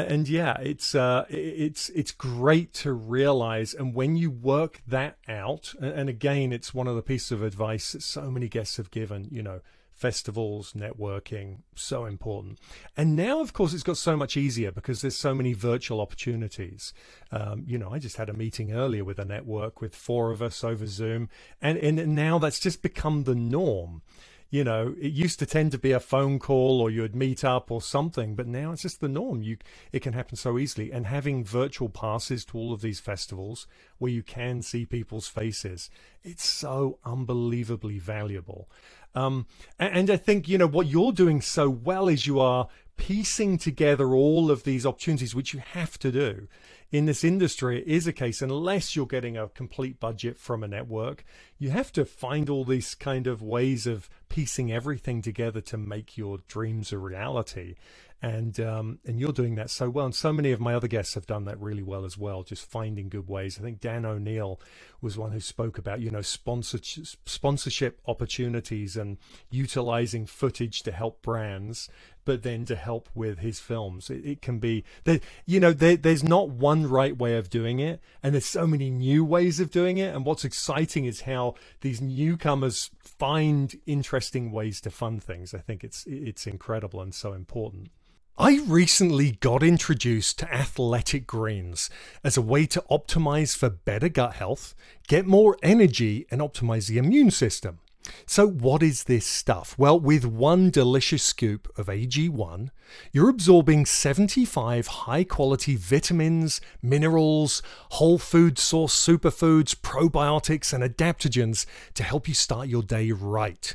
[0.00, 5.74] and yeah, it's uh, it's it's great to realize, and when you work that out,
[5.80, 9.28] and again, it's one of the pieces of advice that so many guests have given.
[9.30, 9.60] You know,
[9.96, 12.58] festivals, networking, so important.
[12.96, 16.92] And now, of course, it's got so much easier because there's so many virtual opportunities.
[17.32, 20.42] Um, you know, I just had a meeting earlier with a network with four of
[20.42, 21.30] us over Zoom,
[21.62, 24.02] and and now that's just become the norm
[24.48, 27.70] you know, it used to tend to be a phone call or you'd meet up
[27.70, 29.42] or something, but now it's just the norm.
[29.42, 29.56] You
[29.92, 30.92] it can happen so easily.
[30.92, 33.66] And having virtual passes to all of these festivals
[33.98, 35.90] where you can see people's faces,
[36.22, 38.68] it's so unbelievably valuable.
[39.16, 39.46] Um,
[39.78, 43.58] and, and I think you know what you're doing so well is you are piecing
[43.58, 46.48] together all of these opportunities, which you have to do
[46.90, 51.24] in this industry, is a case, unless you're getting a complete budget from a network,
[51.58, 56.16] you have to find all these kind of ways of piecing everything together to make
[56.16, 57.74] your dreams a reality
[58.22, 60.06] and um, and you're doing that so well.
[60.06, 62.68] And so many of my other guests have done that really well as well, just
[62.68, 63.58] finding good ways.
[63.58, 64.60] I think Dan O'Neill
[65.00, 69.18] was one who spoke about you know sponsorship sponsorship opportunities and
[69.50, 71.90] utilizing footage to help brands,
[72.26, 74.10] but then to help with his films.
[74.10, 77.78] It, it can be that you know there, there's not one right way of doing
[77.78, 80.14] it, and there's so many new ways of doing it.
[80.14, 85.54] And what's exciting is how these newcomers find interesting ways to fund things.
[85.54, 87.88] I think it's it's incredible and so important.
[88.38, 91.88] I recently got introduced to athletic greens
[92.22, 94.74] as a way to optimize for better gut health,
[95.08, 97.78] get more energy, and optimize the immune system.
[98.26, 99.74] So, what is this stuff?
[99.78, 102.70] Well, with one delicious scoop of AG1,
[103.12, 112.02] you're absorbing 75 high quality vitamins, minerals, whole food source superfoods, probiotics, and adaptogens to
[112.02, 113.74] help you start your day right.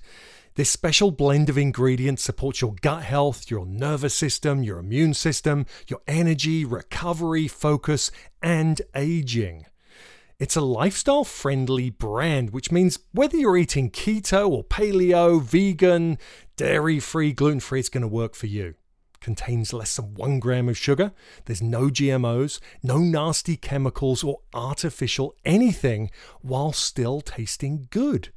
[0.55, 5.65] This special blend of ingredients supports your gut health, your nervous system, your immune system,
[5.87, 9.65] your energy, recovery, focus, and aging.
[10.41, 16.17] It's a lifestyle friendly brand, which means whether you're eating keto or paleo, vegan,
[16.57, 18.73] dairy free, gluten free, it's going to work for you.
[19.19, 21.11] Contains less than one gram of sugar.
[21.45, 26.09] There's no GMOs, no nasty chemicals or artificial anything
[26.41, 28.33] while still tasting good.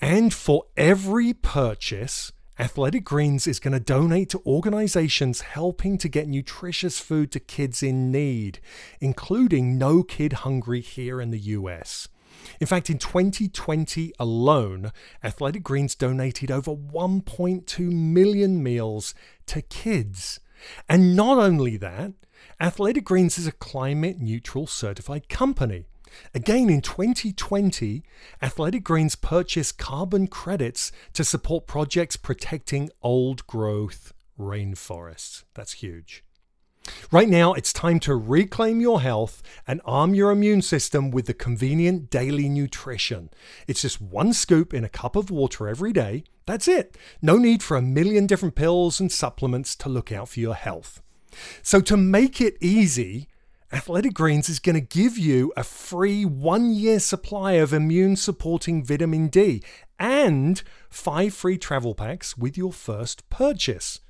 [0.00, 6.28] And for every purchase, Athletic Greens is going to donate to organizations helping to get
[6.28, 8.60] nutritious food to kids in need,
[9.00, 12.08] including No Kid Hungry here in the US.
[12.60, 14.92] In fact, in 2020 alone,
[15.24, 19.14] Athletic Greens donated over 1.2 million meals
[19.46, 20.38] to kids.
[20.86, 22.12] And not only that,
[22.60, 25.86] Athletic Greens is a climate neutral certified company.
[26.34, 28.02] Again, in 2020,
[28.42, 35.44] Athletic Greens purchased carbon credits to support projects protecting old growth rainforests.
[35.54, 36.24] That's huge.
[37.12, 41.34] Right now, it's time to reclaim your health and arm your immune system with the
[41.34, 43.30] convenient daily nutrition.
[43.66, 46.24] It's just one scoop in a cup of water every day.
[46.46, 46.96] That's it.
[47.20, 51.02] No need for a million different pills and supplements to look out for your health.
[51.62, 53.28] So, to make it easy,
[53.72, 58.82] Athletic Greens is going to give you a free one year supply of immune supporting
[58.84, 59.62] vitamin D
[59.96, 64.00] and five free travel packs with your first purchase.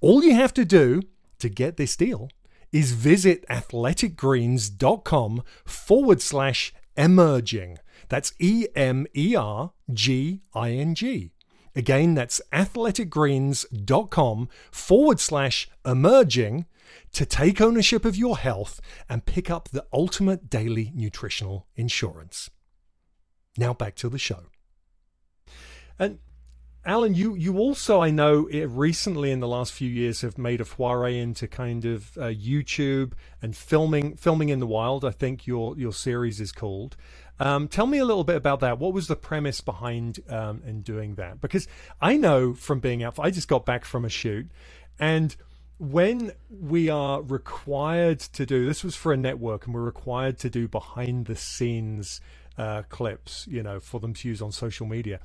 [0.00, 1.02] All you have to do
[1.40, 2.30] to get this deal
[2.72, 7.76] is visit athleticgreens.com forward slash emerging.
[8.08, 11.32] That's E M E R G I N G.
[11.76, 16.64] Again, that's athleticgreens.com forward slash emerging
[17.12, 22.50] to take ownership of your health and pick up the ultimate daily nutritional insurance.
[23.56, 24.44] Now back to the show.
[25.98, 26.18] And
[26.84, 30.60] Alan, you, you also, I know, eh, recently in the last few years have made
[30.60, 35.04] a foray into kind of uh, YouTube and filming filming in the wild.
[35.04, 36.96] I think your your series is called.
[37.38, 38.80] Um, tell me a little bit about that.
[38.80, 41.40] What was the premise behind um, in doing that?
[41.40, 41.68] Because
[42.00, 44.50] I know from being out, I just got back from a shoot,
[44.98, 45.36] and
[45.78, 50.48] when we are required to do this was for a network and we're required to
[50.48, 52.20] do behind the scenes
[52.58, 55.18] uh, clips you know for them to use on social media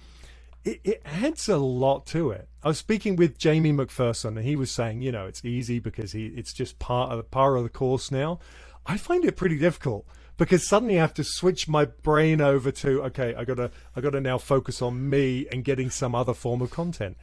[0.63, 4.55] it, it, adds a lot to it i was speaking with jamie mcpherson and he
[4.55, 7.69] was saying you know it's easy because he it's just part of part of the
[7.69, 8.39] course now
[8.85, 10.05] i find it pretty difficult
[10.37, 14.21] because suddenly I have to switch my brain over to okay, I gotta I gotta
[14.21, 17.17] now focus on me and getting some other form of content.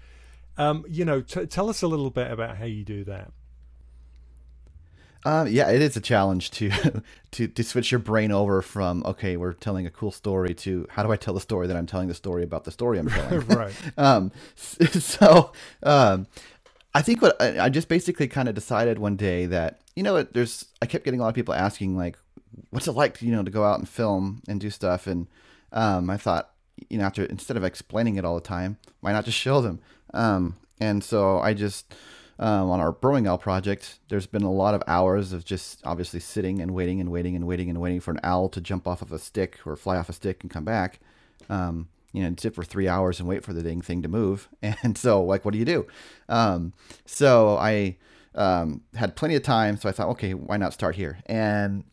[0.56, 3.32] Um, you know, t- tell us a little bit about how you do that.
[5.26, 6.70] Um, yeah, it is a challenge to
[7.32, 11.02] to to switch your brain over from okay, we're telling a cool story to how
[11.02, 13.40] do I tell the story that I'm telling the story about the story I'm telling.
[13.46, 13.74] right.
[13.96, 15.52] um, so
[15.82, 16.26] um,
[16.94, 20.22] I think what I, I just basically kind of decided one day that you know
[20.22, 22.18] there's I kept getting a lot of people asking like,
[22.70, 25.26] what's it like you know to go out and film and do stuff, and
[25.72, 26.50] um, I thought
[26.90, 29.80] you know after instead of explaining it all the time, why not just show them?
[30.14, 31.94] Um, and so I just
[32.38, 36.20] um, on our Burrowing Owl project, there's been a lot of hours of just obviously
[36.20, 39.02] sitting and waiting and waiting and waiting and waiting for an owl to jump off
[39.02, 41.00] of a stick or fly off a stick and come back.
[41.48, 44.48] Um, you know, sit for three hours and wait for the dang thing to move.
[44.62, 45.86] And so, like, what do you do?
[46.28, 46.72] Um,
[47.06, 47.96] so I
[48.34, 51.18] um, had plenty of time, so I thought, okay, why not start here?
[51.26, 51.84] And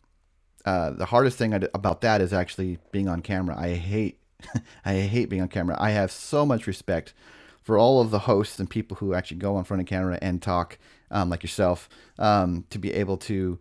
[0.64, 3.56] uh, the hardest thing about that is actually being on camera.
[3.58, 4.20] I hate,
[4.84, 5.76] I hate being on camera.
[5.78, 7.14] I have so much respect
[7.62, 10.42] for all of the hosts and people who actually go in front of camera and
[10.42, 10.78] talk,
[11.10, 11.88] um, like yourself,
[12.18, 13.58] um, to be able to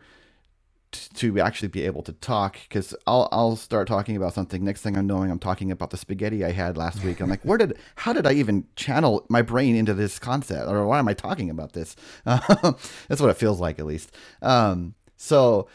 [1.13, 4.63] to actually be able to talk because I'll I'll start talking about something.
[4.63, 7.21] Next thing I'm knowing, I'm talking about the spaghetti I had last week.
[7.21, 10.85] I'm like, where did how did I even channel my brain into this concept, or
[10.85, 11.95] why am I talking about this?
[12.25, 14.11] that's what it feels like, at least.
[14.41, 15.69] Um, so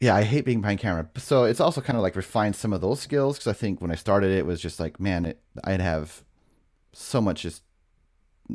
[0.00, 1.08] yeah, I hate being behind camera.
[1.16, 3.90] So it's also kind of like refined some of those skills because I think when
[3.90, 6.22] I started, it was just like, man, it, I'd have
[6.94, 7.62] so much just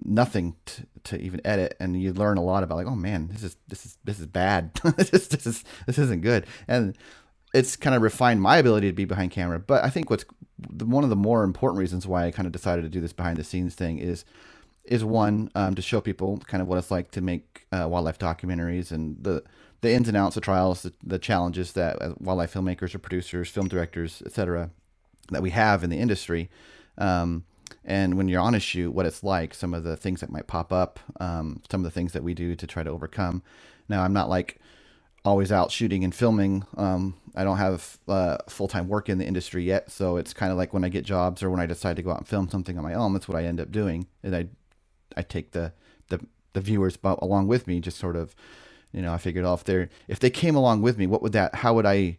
[0.06, 3.44] nothing to, to even edit and you learn a lot about like oh man this
[3.44, 4.72] is this is this is bad.
[4.98, 6.46] This, is, this is this isn't good.
[6.68, 6.98] And
[7.54, 10.24] it's kind of refined my ability to be behind camera but i think what's
[10.84, 13.38] one of the more important reasons why i kind of decided to do this behind
[13.38, 14.24] the scenes thing is
[14.84, 18.20] is one um, to show people kind of what it's like to make uh, wildlife
[18.20, 19.44] documentaries and the
[19.82, 23.50] the ins and outs of trials the, the challenges that uh, wildlife filmmakers or producers
[23.50, 24.70] film directors etc
[25.32, 26.50] that we have in the industry.
[26.98, 27.46] Um,
[27.84, 30.48] and when you're on a shoot, what it's like, some of the things that might
[30.48, 33.42] pop up, um, some of the things that we do to try to overcome.
[33.88, 34.60] Now, I'm not like
[35.26, 36.66] always out shooting and filming.
[36.78, 40.52] Um, I don't have uh, full time work in the industry yet, so it's kind
[40.52, 42.50] of like when I get jobs or when I decide to go out and film
[42.50, 43.14] something on my own.
[43.14, 44.48] That's what I end up doing, and I
[45.16, 45.74] I take the
[46.10, 48.36] the the viewers along with me, just sort of,
[48.92, 51.56] you know, I figured off there if they came along with me, what would that?
[51.56, 52.18] How would I?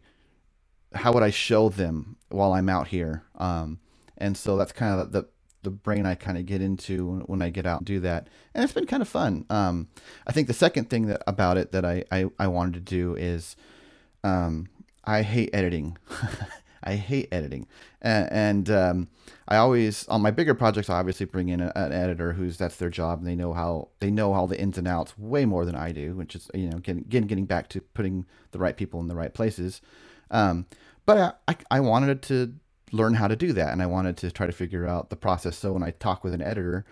[0.93, 3.23] How would I show them while I'm out here?
[3.37, 3.79] Um,
[4.19, 5.29] and so that's kind of the
[5.63, 8.29] the brain I kind of get into when I get out and do that.
[8.55, 9.45] And it's been kind of fun.
[9.51, 9.89] Um,
[10.27, 13.15] I think the second thing that about it that I, I, I wanted to do
[13.15, 13.57] is
[14.25, 14.69] um,
[15.05, 15.99] I hate editing.
[16.83, 17.67] I hate editing.
[18.01, 19.09] And, and um,
[19.49, 22.77] I always, on my bigger projects, I obviously bring in a, an editor who's, that's
[22.77, 23.19] their job.
[23.19, 25.93] And they know how, they know all the ins and outs way more than I
[25.93, 29.15] do, which is, you know, getting, getting back to putting the right people in the
[29.15, 29.83] right places.
[30.31, 30.67] Um,
[31.05, 32.55] but I, I, I wanted to
[32.93, 33.73] learn how to do that.
[33.73, 35.57] And I wanted to try to figure out the process.
[35.57, 36.85] So when I talk with an editor,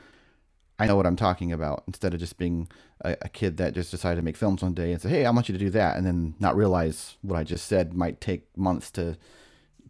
[0.79, 2.69] I know what I'm talking about instead of just being
[3.01, 5.31] a, a, kid that just decided to make films one day and say, Hey, I
[5.31, 5.97] want you to do that.
[5.97, 9.17] And then not realize what I just said might take months to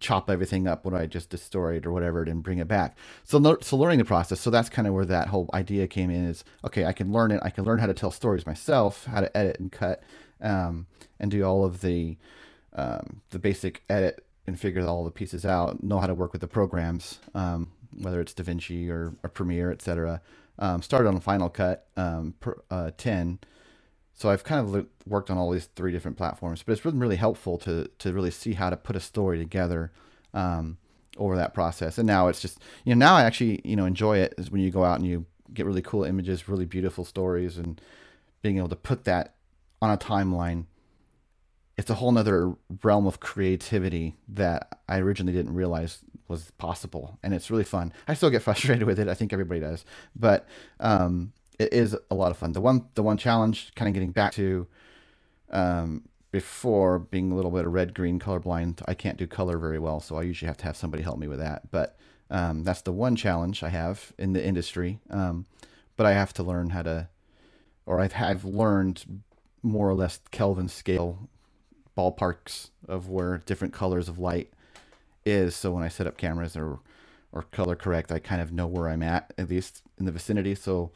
[0.01, 2.97] chop everything up, what I just destroyed or whatever, and bring it back.
[3.25, 4.41] So, so learning the process.
[4.41, 7.33] So that's kind of where that whole idea came in is, okay, I can learn
[7.33, 7.41] it.
[7.43, 10.03] I can learn how to tell stories myself, how to edit and cut,
[10.41, 10.87] um,
[11.19, 12.17] and do all of the,
[12.75, 16.41] um, the basic edit and figure all the pieces out, know how to work with
[16.41, 17.71] the programs, um,
[18.01, 20.23] whether it's DaVinci or, or Premiere, etc.
[20.59, 23.39] Um, started on Final Cut um, per, uh, 10.
[24.15, 27.17] So I've kind of worked on all these three different platforms, but it's been really
[27.17, 29.93] helpful to to really see how to put a story together
[30.35, 30.79] um,
[31.19, 31.99] over that process.
[31.99, 34.61] And now it's just you know now I actually you know enjoy it is when
[34.61, 37.81] you go out and you get really cool images, really beautiful stories, and
[38.43, 39.35] being able to put that
[39.81, 40.65] on a timeline
[41.79, 42.53] it's a whole nother
[42.83, 47.19] realm of creativity that I originally didn't realize was possible.
[47.23, 47.93] And it's really fun.
[48.09, 49.09] I still get frustrated with it.
[49.09, 50.47] I think everybody does, but,
[50.81, 52.53] um, it is a lot of fun.
[52.53, 54.67] The one, the one challenge kind of getting back to,
[55.51, 59.79] um, before being a little bit of red green colorblind, I can't do color very
[59.79, 60.01] well.
[60.01, 61.71] So I usually have to have somebody help me with that.
[61.71, 61.97] But,
[62.31, 64.99] um, that's the one challenge I have in the industry.
[65.11, 65.47] Um,
[65.97, 67.09] but I have to learn how to,
[67.87, 69.23] or I've, I've learned
[69.63, 71.29] more or less Kelvin scale
[71.99, 74.53] ballparks of where different colors of light
[75.27, 75.57] is.
[75.57, 76.79] So when I set up cameras or
[77.33, 80.55] or color correct, I kind of know where I'm at, at least in the vicinity.
[80.55, 80.93] So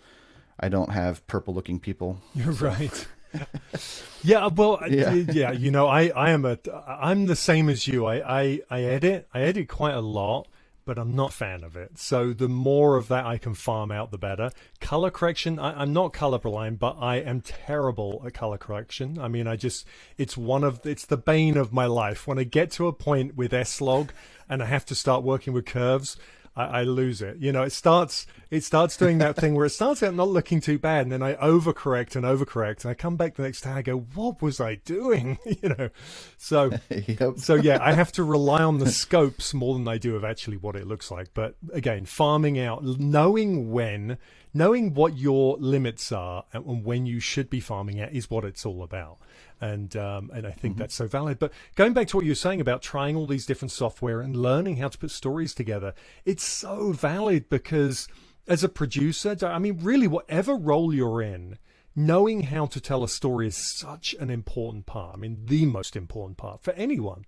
[0.59, 2.21] I don't have purple looking people.
[2.35, 2.67] You're so.
[2.67, 3.07] right.
[4.23, 5.13] yeah, well, yeah.
[5.13, 8.07] yeah, you know, I, I am a, I'm the same as you.
[8.07, 10.49] I, I, I edit, I edit quite a lot,
[10.85, 11.99] but I'm not fan of it.
[11.99, 14.51] So the more of that I can farm out, the better.
[14.81, 19.19] Color correction, I, am not colorblind, but I am terrible at color correction.
[19.19, 19.87] I mean, I just,
[20.19, 22.27] it's one of, it's the bane of my life.
[22.27, 24.13] When I get to a point with S-Log
[24.49, 26.17] and I have to start working with curves,
[26.55, 27.39] I, I, lose it.
[27.39, 30.61] You know, it starts it starts doing that thing where it starts out not looking
[30.61, 33.71] too bad, and then I overcorrect and overcorrect, and I come back the next day,
[33.71, 35.89] I go, "What was I doing?" you know,
[36.37, 37.39] so yep.
[37.39, 40.59] so yeah, I have to rely on the scopes more than I do of actually
[40.59, 41.29] what it looks like.
[41.35, 44.19] But again, farming out, knowing when,
[44.55, 48.67] knowing what your limits are, and when you should be farming out is what it's
[48.67, 49.19] all about
[49.63, 50.81] and um, and I think mm-hmm.
[50.81, 51.39] that's so valid.
[51.39, 54.37] But going back to what you were saying about trying all these different software and
[54.37, 55.95] learning how to put stories together,
[56.27, 58.09] it's so valid because
[58.49, 61.59] as a producer, I mean, really, whatever role you're in,
[61.95, 65.15] knowing how to tell a story is such an important part.
[65.15, 67.25] I mean, the most important part for anyone,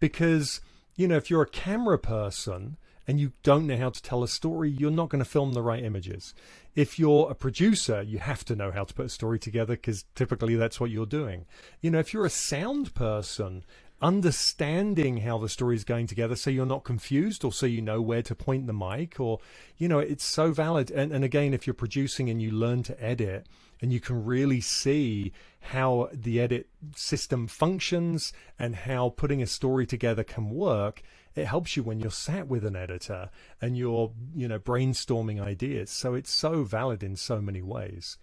[0.00, 0.60] because
[0.96, 2.76] you know, if you're a camera person
[3.08, 5.62] and you don't know how to tell a story, you're not going to film the
[5.62, 6.34] right images.
[6.76, 10.04] If you're a producer, you have to know how to put a story together because
[10.14, 11.46] typically that's what you're doing.
[11.80, 13.64] You know, if you're a sound person,
[14.02, 18.00] understanding how the story is going together so you're not confused or so you know
[18.00, 19.40] where to point the mic or
[19.76, 23.04] you know it's so valid and, and again if you're producing and you learn to
[23.04, 23.44] edit
[23.80, 29.86] and you can really see how the edit system functions and how putting a story
[29.86, 31.02] together can work.
[31.34, 35.90] It helps you when you're sat with an editor and you're you know brainstorming ideas.
[35.90, 38.18] So it's so valid in so many ways.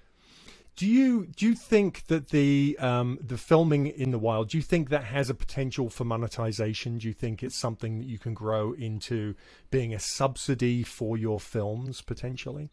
[0.76, 4.64] Do you do you think that the um, the filming in the wild do you
[4.64, 6.98] think that has a potential for monetization?
[6.98, 9.36] Do you think it's something that you can grow into
[9.72, 12.70] being a subsidy for your films potentially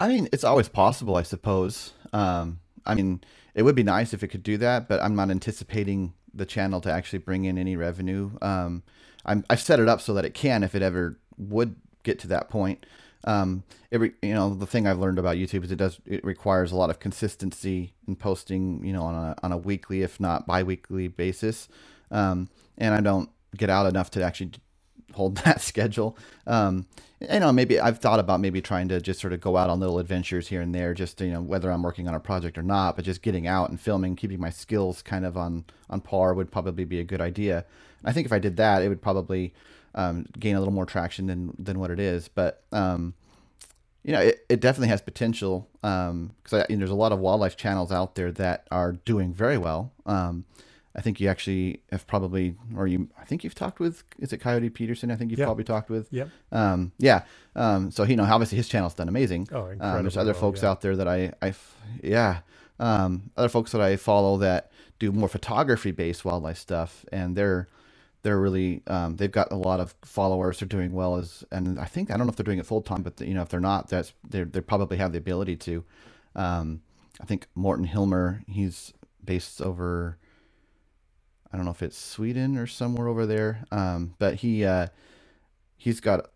[0.00, 3.20] i mean it's always possible i suppose um, i mean
[3.54, 6.80] it would be nice if it could do that but i'm not anticipating the channel
[6.80, 8.30] to actually bring in any revenue.
[8.40, 8.82] Um,
[9.26, 12.28] I'm, I've set it up so that it can if it ever would get to
[12.28, 12.86] that point.
[13.24, 16.70] Um, every you know the thing I've learned about YouTube is it does it requires
[16.70, 20.46] a lot of consistency in posting you know on a on a weekly if not
[20.46, 21.68] biweekly basis,
[22.12, 24.52] um, and I don't get out enough to actually
[25.14, 26.16] hold that schedule.
[26.46, 26.86] Um,
[27.20, 29.80] you know, maybe I've thought about maybe trying to just sort of go out on
[29.80, 32.62] little adventures here and there, just you know, whether I'm working on a project or
[32.62, 36.34] not, but just getting out and filming, keeping my skills kind of on on par
[36.34, 37.64] would probably be a good idea.
[38.04, 39.52] I think if I did that, it would probably
[39.94, 42.28] um, gain a little more traction than than what it is.
[42.28, 43.14] But um,
[44.04, 47.18] you know, it, it definitely has potential because um, you know, there's a lot of
[47.18, 49.92] wildlife channels out there that are doing very well.
[50.06, 50.44] Um,
[50.98, 54.38] I think you actually have probably, or you, I think you've talked with, is it
[54.38, 55.12] Coyote Peterson?
[55.12, 56.08] I think you've probably talked with.
[56.10, 56.28] Yep.
[56.50, 57.22] Um, yeah.
[57.54, 59.48] Um, so, you know, obviously his channel's done amazing.
[59.52, 60.70] Oh, um, there's other folks yeah.
[60.70, 61.54] out there that I, I,
[62.02, 62.40] yeah.
[62.80, 67.04] Um, other folks that I follow that do more photography based wildlife stuff.
[67.12, 67.68] And they're,
[68.24, 70.58] they're really, um, they've got a lot of followers.
[70.58, 72.82] They're doing well as, and I think, I don't know if they're doing it full
[72.82, 75.84] time, but you know, if they're not, that's, they they probably have the ability to.
[76.34, 76.82] Um,
[77.20, 78.92] I think Morton Hilmer, he's
[79.24, 80.18] based over,
[81.52, 83.64] I don't know if it's Sweden or somewhere over there.
[83.70, 84.88] Um, but he uh,
[85.76, 86.30] he's got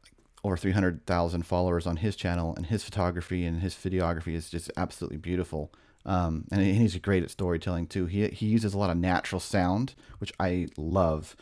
[0.45, 5.19] over 300,000 followers on his channel, and his photography and his videography is just absolutely
[5.19, 5.73] beautiful.
[6.05, 8.07] Um, and he's great at storytelling too.
[8.07, 11.37] He he uses a lot of natural sound, which I love.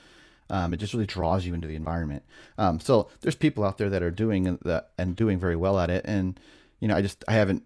[0.50, 2.24] Um, it just really draws you into the environment.
[2.58, 5.90] Um, so there's people out there that are doing that and doing very well at
[5.90, 6.04] it.
[6.04, 6.38] And
[6.80, 7.62] you know, I just I haven't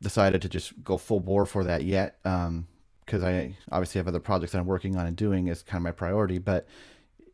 [0.00, 2.18] decided to just go full bore for that yet.
[2.24, 2.66] Um,
[3.10, 5.82] because I obviously have other projects that I'm working on and doing is kind of
[5.82, 6.38] my priority.
[6.38, 6.68] But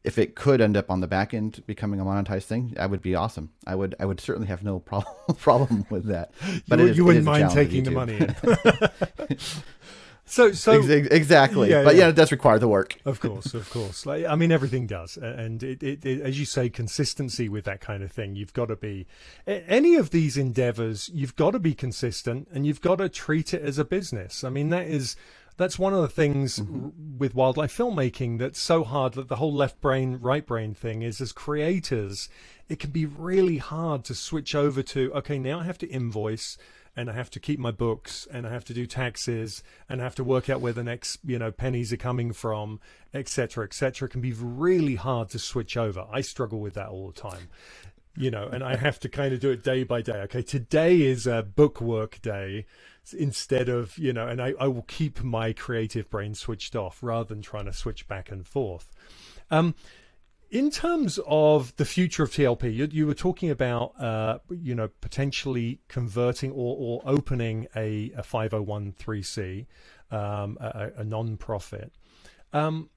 [0.05, 3.03] if it could end up on the back end becoming a monetized thing, that would
[3.03, 3.51] be awesome.
[3.67, 6.33] I would I would certainly have no problem problem with that.
[6.67, 8.27] But you, you wouldn't mind taking the money.
[10.25, 11.69] so so exactly.
[11.69, 12.05] Yeah, but yeah.
[12.05, 12.97] yeah, it does require the work.
[13.05, 14.07] Of course, of course.
[14.07, 17.83] Like, I mean, everything does, and it, it, it, as you say, consistency with that
[17.83, 18.35] kind of thing.
[18.35, 19.07] You've got to be
[19.47, 21.11] any of these endeavors.
[21.13, 24.43] You've got to be consistent, and you've got to treat it as a business.
[24.43, 25.17] I mean, that is
[25.57, 27.19] that's one of the things mm-hmm.
[27.19, 31.21] with wildlife filmmaking that's so hard that the whole left brain right brain thing is
[31.21, 32.29] as creators
[32.69, 36.57] it can be really hard to switch over to okay now i have to invoice
[36.95, 40.05] and i have to keep my books and i have to do taxes and i
[40.05, 42.81] have to work out where the next you know pennies are coming from
[43.15, 46.07] etc etc it can be really hard to switch over.
[46.11, 47.49] I struggle with that all the time
[48.17, 51.03] you know and i have to kind of do it day by day okay today
[51.03, 52.67] is a book work day
[53.17, 57.29] instead of you know and I, I will keep my creative brain switched off rather
[57.29, 58.91] than trying to switch back and forth
[59.51, 59.75] um,
[60.51, 64.89] in terms of the future of TLP, you, you were talking about, uh, you know,
[65.01, 69.67] potentially converting or, or opening a, a 501c,
[70.11, 71.93] um, a, a non-profit.
[72.53, 72.91] Um,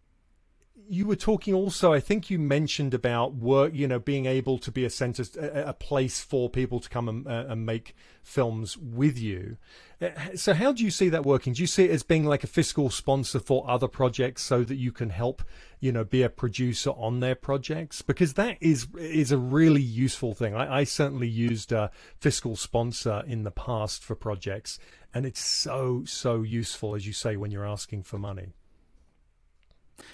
[0.90, 1.94] you were talking also.
[1.94, 3.74] I think you mentioned about work.
[3.74, 7.08] You know, being able to be a center, a, a place for people to come
[7.08, 9.58] and, uh, and make films with you.
[10.02, 11.54] Uh, so, how do you see that working?
[11.54, 14.76] Do you see it as being like a fiscal sponsor for other projects, so that
[14.76, 15.44] you can help,
[15.80, 18.02] you know, be a producer on their projects?
[18.02, 20.56] Because that is is a really useful thing.
[20.56, 24.80] I, I certainly used a fiscal sponsor in the past for projects,
[25.14, 28.54] and it's so so useful, as you say, when you're asking for money.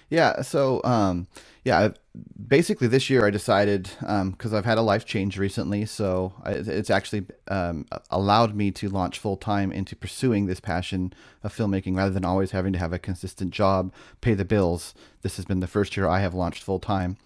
[0.10, 0.42] Yeah.
[0.42, 1.28] So, um,
[1.64, 1.90] yeah,
[2.48, 6.52] basically this year I decided because um, I've had a life change recently, so I,
[6.52, 11.14] it's actually um, allowed me to launch full time into pursuing this passion
[11.44, 14.94] of filmmaking rather than always having to have a consistent job, pay the bills.
[15.24, 17.18] This has been the first year I have launched full time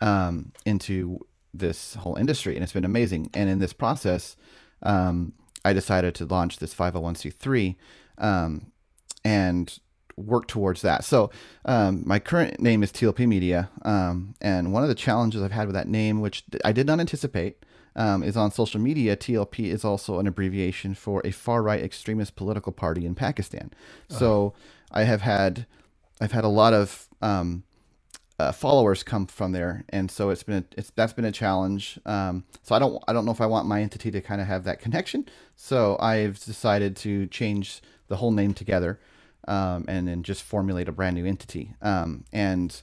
[0.00, 1.20] um, into
[1.54, 3.30] this whole industry, and it's been amazing.
[3.34, 4.36] And in this process,
[4.82, 5.32] um,
[5.64, 7.76] I decided to launch this 501c3
[8.18, 8.72] um,
[9.24, 9.78] and
[10.16, 11.04] work towards that.
[11.04, 11.30] So
[11.64, 15.66] um, my current name is TLP Media, um, and one of the challenges I've had
[15.66, 17.64] with that name, which I did not anticipate,
[17.94, 19.16] um, is on social media.
[19.16, 23.70] TLP is also an abbreviation for a far right extremist political party in Pakistan.
[24.10, 24.18] Uh-huh.
[24.18, 24.54] So
[24.90, 25.66] I have had
[26.20, 27.64] I've had a lot of um,
[28.38, 31.98] uh, followers come from there, and so it's been a, it's that's been a challenge.
[32.04, 34.46] Um, so I don't I don't know if I want my entity to kind of
[34.46, 35.26] have that connection.
[35.56, 39.00] So I've decided to change the whole name together
[39.46, 41.74] um, and then just formulate a brand new entity.
[41.82, 42.80] Um, and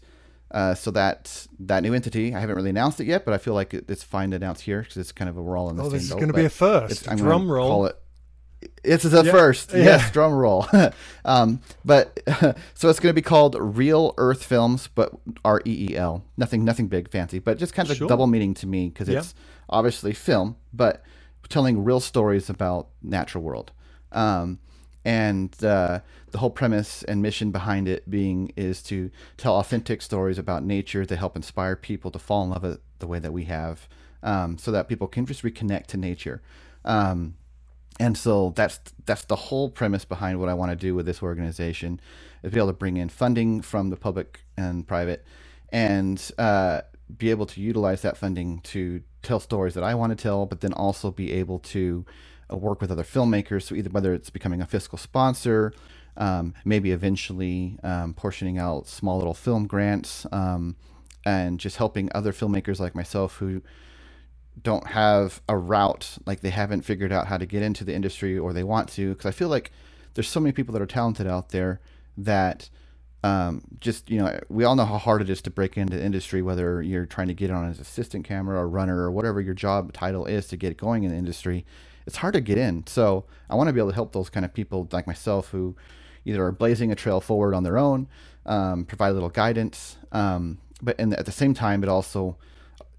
[0.52, 3.54] uh, so that that new entity, I haven't really announced it yet, but I feel
[3.54, 5.86] like it's fine to announce here because it's kind of a roll in the oh,
[5.86, 7.10] same this is going to be a first.
[7.10, 7.70] I'm drum roll.
[7.70, 7.96] Call it.
[8.84, 9.32] It's the yeah.
[9.32, 9.84] first, yeah.
[9.84, 10.66] yes, drum roll.
[11.26, 12.18] um, but
[12.76, 15.12] so it's going to be called Reel Earth Films, but
[15.44, 16.24] R E E L.
[16.38, 18.06] Nothing, nothing big, fancy, but just kind of sure.
[18.06, 19.20] a double meaning to me because yeah.
[19.20, 19.34] it's
[19.70, 21.04] obviously film, but
[21.50, 23.72] telling real stories about natural world.
[24.12, 24.60] Um,
[25.06, 26.00] and uh,
[26.32, 31.06] the whole premise and mission behind it being is to tell authentic stories about nature
[31.06, 33.88] to help inspire people to fall in love with the way that we have
[34.24, 36.42] um, so that people can just reconnect to nature.
[36.86, 37.36] Um,
[38.00, 41.22] and so that's that's the whole premise behind what I want to do with this
[41.22, 42.00] organization
[42.42, 45.24] is be able to bring in funding from the public and private
[45.70, 46.82] and uh,
[47.16, 50.62] be able to utilize that funding to tell stories that I want to tell but
[50.62, 52.06] then also be able to
[52.58, 53.64] work with other filmmakers.
[53.64, 55.74] So either whether it's becoming a fiscal sponsor,
[56.18, 60.76] um, maybe eventually um, portioning out small little film grants, um,
[61.26, 63.62] and just helping other filmmakers like myself who
[64.62, 68.38] don't have a route, like they haven't figured out how to get into the industry
[68.38, 69.10] or they want to.
[69.10, 69.72] Because I feel like
[70.14, 71.80] there's so many people that are talented out there
[72.18, 72.70] that
[73.24, 76.04] um, just you know we all know how hard it is to break into the
[76.04, 79.54] industry whether you're trying to get on as assistant camera or runner or whatever your
[79.54, 81.66] job title is to get going in the industry
[82.06, 82.86] it's hard to get in.
[82.88, 85.76] So I want to be able to help those kind of people like myself who
[86.26, 88.08] either are blazing a trail forward on their own,
[88.46, 92.38] um, provide a little guidance, um, but and at the same time, it also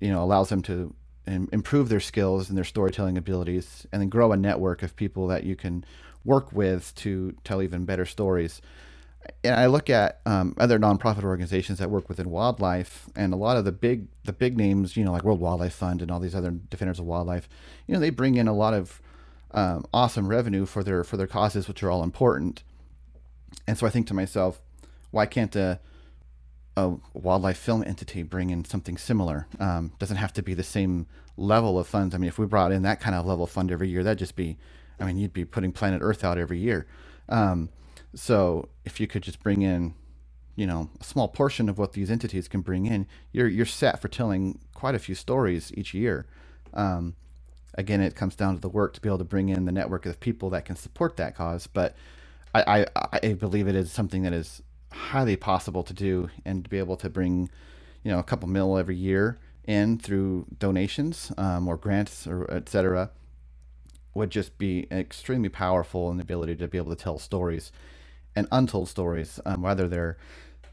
[0.00, 0.94] you know allows them to
[1.26, 5.44] improve their skills and their storytelling abilities, and then grow a network of people that
[5.44, 5.84] you can
[6.24, 8.60] work with to tell even better stories
[9.42, 13.56] and I look at um, other nonprofit organizations that work within wildlife, and a lot
[13.56, 16.34] of the big the big names, you know, like World Wildlife Fund and all these
[16.34, 17.48] other defenders of wildlife,
[17.86, 19.00] you know, they bring in a lot of
[19.52, 22.62] um, awesome revenue for their for their causes, which are all important.
[23.66, 24.60] And so I think to myself,
[25.10, 25.80] why can't a,
[26.76, 29.46] a wildlife film entity bring in something similar?
[29.60, 31.06] Um, doesn't have to be the same
[31.36, 32.14] level of funds.
[32.14, 34.36] I mean, if we brought in that kind of level fund every year, that'd just
[34.36, 34.58] be,
[34.98, 36.86] I mean, you'd be putting Planet Earth out every year.
[37.28, 37.70] Um,
[38.14, 39.94] so if you could just bring in,
[40.56, 44.00] you know, a small portion of what these entities can bring in, you're you're set
[44.00, 46.26] for telling quite a few stories each year.
[46.72, 47.16] Um,
[47.74, 50.06] again, it comes down to the work to be able to bring in the network
[50.06, 51.66] of people that can support that cause.
[51.66, 51.96] But
[52.54, 54.62] I, I, I believe it is something that is
[54.92, 57.50] highly possible to do and to be able to bring,
[58.04, 63.10] you know, a couple mil every year in through donations um, or grants or etc.
[64.14, 67.72] would just be extremely powerful in the ability to be able to tell stories
[68.36, 70.16] and untold stories, um, whether they're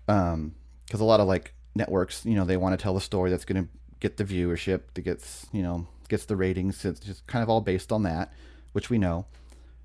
[0.05, 0.53] because um,
[0.91, 3.64] a lot of like networks, you know, they want to tell a story that's going
[3.64, 6.84] to get the viewership, that gets you know gets the ratings.
[6.86, 8.32] It's just kind of all based on that,
[8.74, 9.26] which we know.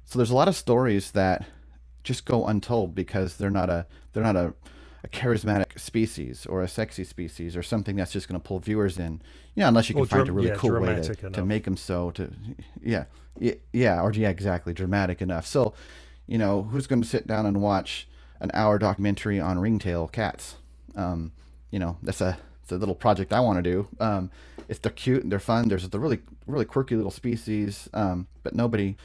[0.05, 1.47] So there's a lot of stories that
[2.05, 4.55] just go untold because they're not a they're not a,
[5.05, 8.99] a charismatic species or a sexy species or something that's just going to pull viewers
[8.99, 9.21] in.
[9.55, 11.65] You know, unless you can well, find a really yeah, cool way to, to make
[11.65, 12.31] them so to
[12.83, 13.05] yeah
[13.39, 15.47] yeah or yeah exactly dramatic enough.
[15.47, 15.75] So
[16.27, 18.09] you know, who's going to sit down and watch
[18.41, 20.57] an hour documentary on ringtail cats?
[20.95, 21.33] Um,
[21.71, 23.89] you know, that's a it's a little project I want to do.
[24.01, 24.31] Um,
[24.69, 28.55] if they're cute and they're fun, there's the really really quirky little species, um, but
[28.55, 28.97] nobody,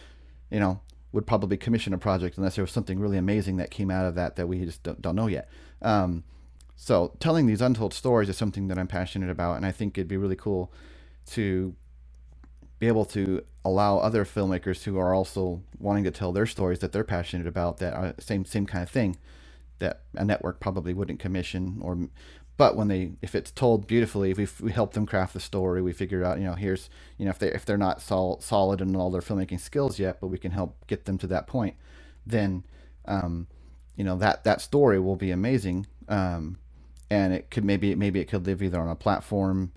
[0.49, 0.79] you know,
[1.11, 4.15] would probably commission a project unless there was something really amazing that came out of
[4.15, 5.47] that that we just don't, don't know yet.
[5.81, 6.23] Um,
[6.75, 10.07] So telling these untold stories is something that I'm passionate about, and I think it'd
[10.07, 10.71] be really cool
[11.31, 11.75] to
[12.79, 16.91] be able to allow other filmmakers who are also wanting to tell their stories that
[16.91, 19.17] they're passionate about that are same same kind of thing
[19.79, 22.09] that a network probably wouldn't commission or
[22.57, 25.81] but when they if it's told beautifully if we, we help them craft the story
[25.81, 28.81] we figure out you know here's you know if they if they're not sol- solid
[28.81, 31.75] in all their filmmaking skills yet but we can help get them to that point
[32.25, 32.63] then
[33.05, 33.47] um,
[33.95, 35.87] you know that that story will be amazing.
[36.07, 36.57] Um,
[37.09, 39.71] and it could maybe maybe it could live either on a platform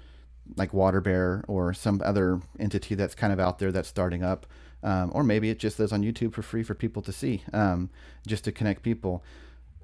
[0.57, 4.47] like WaterBear or some other entity that's kind of out there that's starting up,
[4.83, 7.91] um, or maybe it just lives on YouTube for free for people to see, um,
[8.27, 9.25] just to connect people.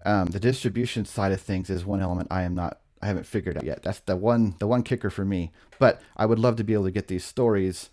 [0.04, 3.56] Um, the distribution side of things is one element I am not I haven't figured
[3.56, 3.82] out yet.
[3.82, 5.52] That's the one the one kicker for me.
[5.78, 7.90] But I would love to be able to get these stories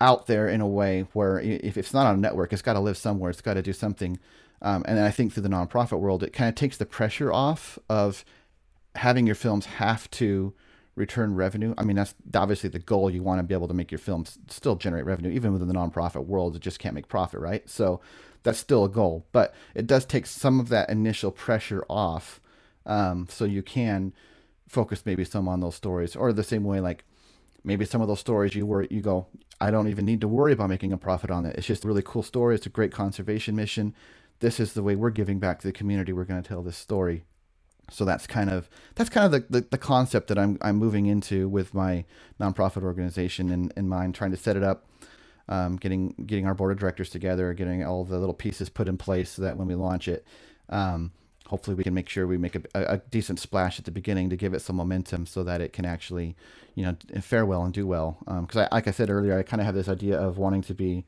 [0.00, 2.80] out there in a way where if it's not on a network, it's got to
[2.80, 3.30] live somewhere.
[3.30, 4.18] It's got to do something.
[4.62, 7.78] Um, and I think through the nonprofit world, it kind of takes the pressure off
[7.88, 8.24] of
[8.94, 10.54] having your films have to
[10.96, 11.74] return revenue.
[11.78, 13.10] I mean, that's obviously the goal.
[13.10, 15.74] You want to be able to make your films still generate revenue, even within the
[15.74, 16.56] nonprofit world.
[16.56, 17.68] It just can't make profit, right?
[17.68, 18.00] So
[18.42, 22.40] that's still a goal, but it does take some of that initial pressure off,
[22.86, 24.12] um, so you can
[24.68, 27.04] focus maybe some on those stories, or the same way like
[27.64, 29.26] maybe some of those stories you were you go,
[29.60, 31.56] I don't even need to worry about making a profit on it.
[31.56, 32.54] It's just a really cool story.
[32.54, 33.94] It's a great conservation mission.
[34.38, 36.12] This is the way we're giving back to the community.
[36.12, 37.24] We're going to tell this story
[37.90, 41.06] so that's kind of that's kind of the, the, the, concept that I'm I'm moving
[41.06, 42.04] into with my
[42.40, 44.86] nonprofit organization in, in mind, trying to set it up,
[45.48, 48.98] um, getting getting our board of directors together, getting all the little pieces put in
[48.98, 50.26] place so that when we launch it,
[50.68, 51.12] um,
[51.46, 54.36] hopefully we can make sure we make a, a, decent splash at the beginning to
[54.36, 56.36] give it some momentum so that it can actually,
[56.74, 58.18] you know, fare well and do well.
[58.20, 60.74] Because um, like I said earlier, I kind of have this idea of wanting to
[60.74, 61.04] be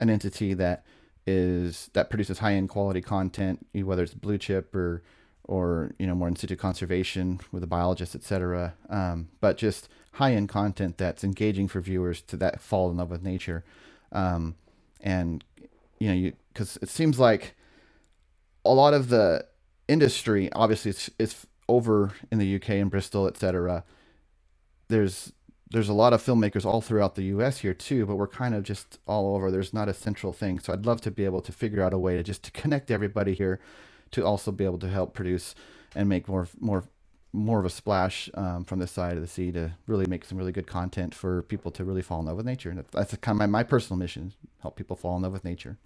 [0.00, 0.84] an entity that
[1.26, 5.02] is that produces high end quality content, whether it's blue chip or
[5.48, 8.74] or you know more in situ conservation with a biologist, etc.
[8.88, 13.10] Um, but just high end content that's engaging for viewers to that fall in love
[13.10, 13.64] with nature,
[14.12, 14.54] um,
[15.00, 15.42] and
[15.98, 17.56] you know you because it seems like
[18.64, 19.46] a lot of the
[19.86, 23.84] industry obviously it's, it's over in the UK and Bristol, etc.
[24.88, 25.32] There's
[25.70, 28.62] there's a lot of filmmakers all throughout the US here too, but we're kind of
[28.62, 29.50] just all over.
[29.50, 30.58] There's not a central thing.
[30.58, 32.90] So I'd love to be able to figure out a way to just to connect
[32.90, 33.60] everybody here
[34.12, 35.54] to also be able to help produce
[35.94, 36.84] and make more more
[37.32, 40.38] more of a splash um, from this side of the sea to really make some
[40.38, 42.70] really good content for people to really fall in love with nature.
[42.70, 44.32] And that's kind of my, my personal mission:
[44.62, 45.78] help people fall in love with nature.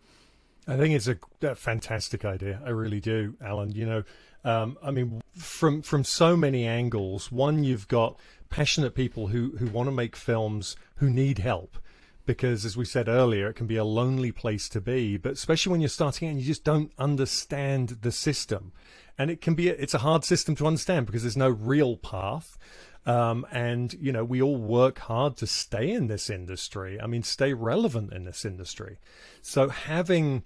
[0.67, 2.61] I think it's a, a fantastic idea.
[2.65, 3.73] I really do, Alan.
[3.73, 4.03] You know,
[4.45, 7.33] um, I mean, from from so many angles.
[7.33, 8.19] One, you've got
[8.49, 11.79] passionate people who who want to make films who need help
[12.25, 15.71] because as we said earlier it can be a lonely place to be but especially
[15.71, 18.73] when you're starting out and you just don't understand the system.
[19.19, 22.59] And it can be it's a hard system to understand because there's no real path.
[23.05, 27.01] Um, and you know we all work hard to stay in this industry.
[27.01, 28.99] I mean stay relevant in this industry.
[29.43, 30.45] So having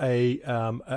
[0.00, 0.94] a um, a,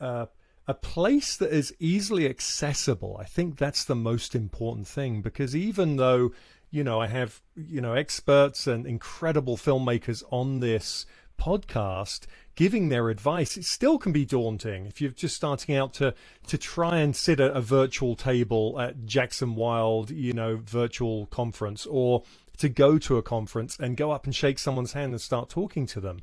[0.00, 0.28] a, a,
[0.66, 5.96] a place that is easily accessible i think that's the most important thing because even
[5.96, 6.32] though
[6.72, 11.06] you know, I have, you know, experts and incredible filmmakers on this
[11.38, 12.20] podcast
[12.54, 13.56] giving their advice.
[13.56, 16.14] It still can be daunting if you're just starting out to
[16.46, 21.84] to try and sit at a virtual table at Jackson Wild you know virtual conference
[21.86, 22.22] or
[22.58, 25.86] to go to a conference and go up and shake someone's hand and start talking
[25.86, 26.20] to them.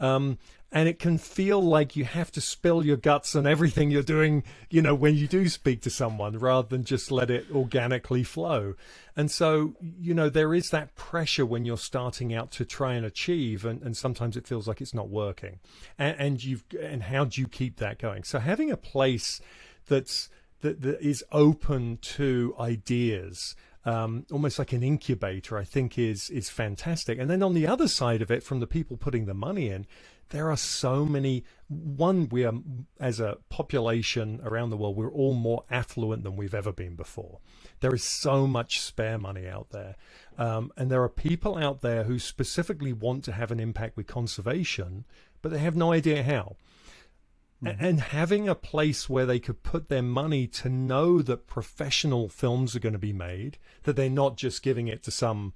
[0.00, 0.38] Um,
[0.72, 4.42] and it can feel like you have to spill your guts and everything you're doing,
[4.70, 8.74] you know, when you do speak to someone rather than just let it organically flow.
[9.14, 13.04] And so, you know, there is that pressure when you're starting out to try and
[13.04, 15.60] achieve, and, and sometimes it feels like it's not working.
[15.98, 18.24] And, and you've and how do you keep that going?
[18.24, 19.42] So having a place
[19.86, 20.30] that's
[20.62, 23.54] that, that is open to ideas
[23.84, 27.18] um, almost like an incubator, I think is is fantastic.
[27.18, 29.86] And then on the other side of it, from the people putting the money in,
[30.32, 31.44] there are so many.
[31.68, 32.54] One, we are
[32.98, 37.38] as a population around the world, we're all more affluent than we've ever been before.
[37.80, 39.96] There is so much spare money out there,
[40.38, 44.06] um, and there are people out there who specifically want to have an impact with
[44.06, 45.04] conservation,
[45.40, 46.56] but they have no idea how.
[47.62, 47.84] Mm-hmm.
[47.84, 52.74] And having a place where they could put their money to know that professional films
[52.74, 55.52] are going to be made, that they're not just giving it to some,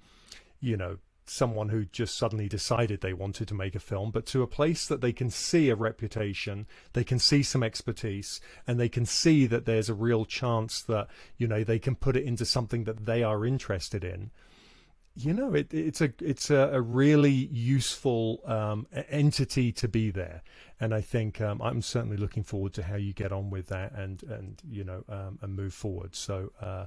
[0.60, 0.98] you know,
[1.28, 4.86] someone who just suddenly decided they wanted to make a film, but to a place
[4.86, 9.46] that they can see a reputation, they can see some expertise, and they can see
[9.46, 13.06] that there's a real chance that, you know, they can put it into something that
[13.06, 14.30] they are interested in
[15.16, 20.42] you know, it, it's a it's a, a really useful um, entity to be there,
[20.78, 23.92] and I think um, I'm certainly looking forward to how you get on with that
[23.94, 26.14] and and you know um, and move forward.
[26.14, 26.86] So, uh,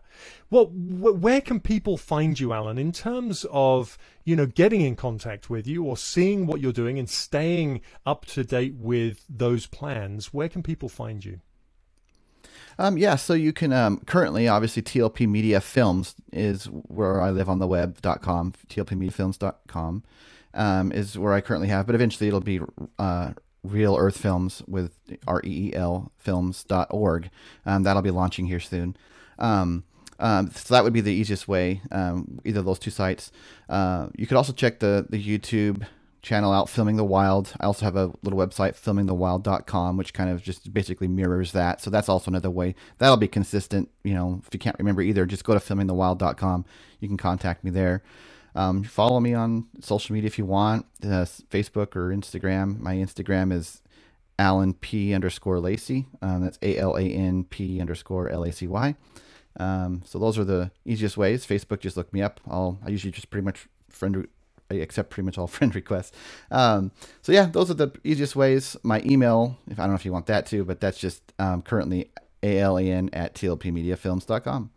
[0.52, 4.96] well, wh- where can people find you, Alan, in terms of you know getting in
[4.96, 9.66] contact with you or seeing what you're doing and staying up to date with those
[9.66, 10.34] plans?
[10.34, 11.40] Where can people find you?
[12.80, 17.50] Um, yeah, so you can um, currently, obviously, TLP Media Films is where I live
[17.50, 20.04] on the web.com, tlpmediafilms.com
[20.54, 22.62] um, is where I currently have, but eventually it'll be
[22.98, 27.30] uh, Reel Earth Films with R E E L films.org.
[27.66, 28.96] Um, that'll be launching here soon.
[29.38, 29.84] Um,
[30.18, 33.30] um, so that would be the easiest way, um, either those two sites.
[33.68, 35.86] Uh, you could also check the, the YouTube
[36.22, 37.54] channel out, Filming the Wild.
[37.60, 41.82] I also have a little website, filmingthewild.com, which kind of just basically mirrors that.
[41.82, 42.76] So that's also another way.
[42.98, 43.90] That'll be consistent.
[44.04, 46.66] You know, if you can't remember either, just go to filmingthewild.com.
[47.00, 48.04] You can contact me there.
[48.56, 52.80] Um, follow me on social media if you want, uh, Facebook or Instagram.
[52.80, 53.82] My Instagram is
[54.38, 56.08] Alan P underscore Lacy.
[56.22, 58.96] Um, that's A L A N P underscore L A C Y.
[59.60, 61.46] Um, so those are the easiest ways.
[61.46, 62.40] Facebook, just look me up.
[62.50, 64.28] I'll I usually just pretty much friend
[64.72, 66.12] accept pretty much all friend requests.
[66.52, 66.92] Um,
[67.22, 68.76] so yeah, those are the easiest ways.
[68.84, 71.62] My email, if I don't know if you want that too, but that's just um,
[71.62, 72.12] currently
[72.44, 74.72] alan at tlpmediafilms.com.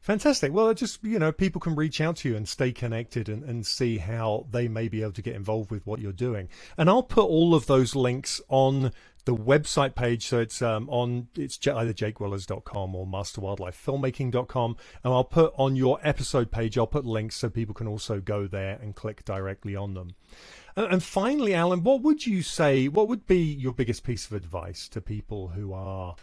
[0.00, 0.54] Fantastic.
[0.54, 3.66] Well, just, you know, people can reach out to you and stay connected and, and
[3.66, 6.48] see how they may be able to get involved with what you're doing.
[6.78, 8.92] And I'll put all of those links on
[9.28, 10.26] the website page.
[10.26, 14.76] So it's um, on, it's either jakewellers.com or masterwildlifefilmmaking.com.
[15.04, 18.46] And I'll put on your episode page, I'll put links so people can also go
[18.46, 20.14] there and click directly on them.
[20.76, 24.88] And finally, Alan, what would you say, what would be your biggest piece of advice
[24.88, 26.16] to people who are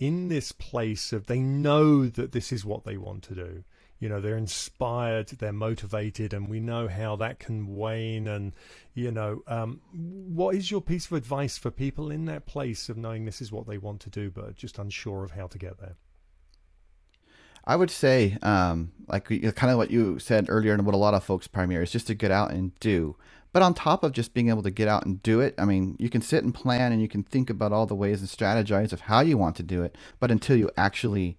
[0.00, 3.62] in this place of they know that this is what they want to do
[3.98, 8.52] you know they're inspired they're motivated and we know how that can wane and
[8.94, 12.96] you know um, what is your piece of advice for people in that place of
[12.96, 15.78] knowing this is what they want to do but just unsure of how to get
[15.78, 15.96] there
[17.68, 21.12] I would say, um, like kind of what you said earlier, and what a lot
[21.12, 23.14] of folks primary is just to get out and do.
[23.52, 25.94] But on top of just being able to get out and do it, I mean,
[25.98, 28.92] you can sit and plan and you can think about all the ways and strategize
[28.94, 29.96] of how you want to do it.
[30.18, 31.36] But until you actually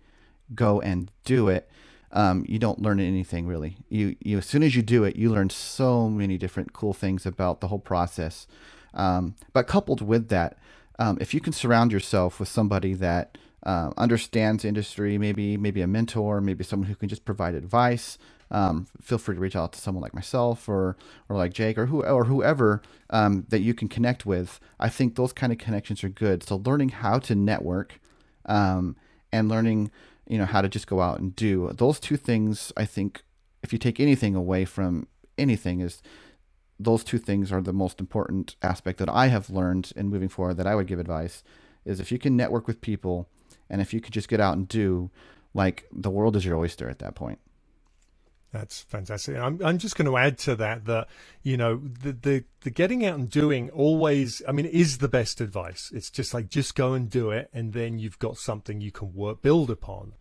[0.53, 1.67] go and do it,
[2.11, 3.77] um, you don't learn anything really.
[3.89, 7.25] You, you as soon as you do it, you learn so many different cool things
[7.25, 8.47] about the whole process.
[8.93, 10.57] Um, but coupled with that,
[10.97, 15.87] um, if you can surround yourself with somebody that uh, understands industry, maybe maybe a
[15.87, 18.17] mentor, maybe someone who can just provide advice,
[18.51, 20.97] um, feel free to reach out to someone like myself or
[21.29, 22.81] or like Jake or who or whoever
[23.11, 24.59] um, that you can connect with.
[24.79, 26.41] I think those kind of connections are good.
[26.43, 27.99] So learning how to network
[29.31, 29.91] and learning
[30.29, 32.71] you know how to just go out and do those two things.
[32.77, 33.23] I think
[33.61, 35.07] if you take anything away from
[35.37, 36.01] anything is
[36.79, 40.55] those two things are the most important aspect that I have learned in moving forward
[40.55, 41.43] that I would give advice
[41.83, 43.27] is if you can network with people
[43.69, 45.09] and if you could just get out and do
[45.53, 47.39] like the world is your oyster at that point.
[48.51, 49.37] That's fantastic.
[49.37, 51.07] I'm I'm just going to add to that that
[51.43, 55.39] you know the the the getting out and doing always I mean is the best
[55.39, 55.91] advice.
[55.93, 59.13] It's just like just go and do it and then you've got something you can
[59.13, 60.13] work build upon.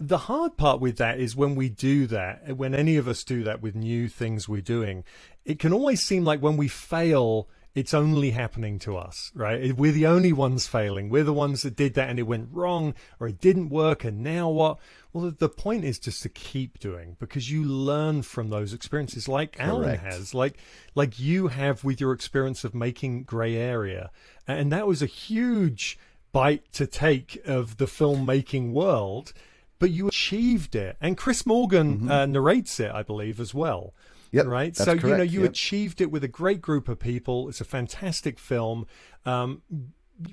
[0.00, 3.42] The hard part with that is when we do that, when any of us do
[3.42, 5.02] that with new things we're doing,
[5.44, 7.48] it can always seem like when we fail
[7.78, 9.72] it's only happening to us, right?
[9.76, 11.08] We're the only ones failing.
[11.08, 14.22] We're the ones that did that and it went wrong or it didn't work and
[14.22, 14.78] now what?
[15.12, 19.52] Well, the point is just to keep doing because you learn from those experiences like
[19.52, 19.70] Correct.
[19.70, 20.58] Alan has, like
[20.94, 24.10] like you have with your experience of making Grey Area.
[24.46, 25.98] And that was a huge
[26.32, 29.32] bite to take of the filmmaking world,
[29.78, 30.96] but you achieved it.
[31.00, 32.10] And Chris Morgan mm-hmm.
[32.10, 33.94] uh, narrates it, I believe, as well.
[34.30, 34.76] Yep, right.
[34.76, 35.04] so correct.
[35.04, 35.50] you know you yep.
[35.50, 37.48] achieved it with a great group of people.
[37.48, 38.86] It's a fantastic film.
[39.24, 39.62] Um,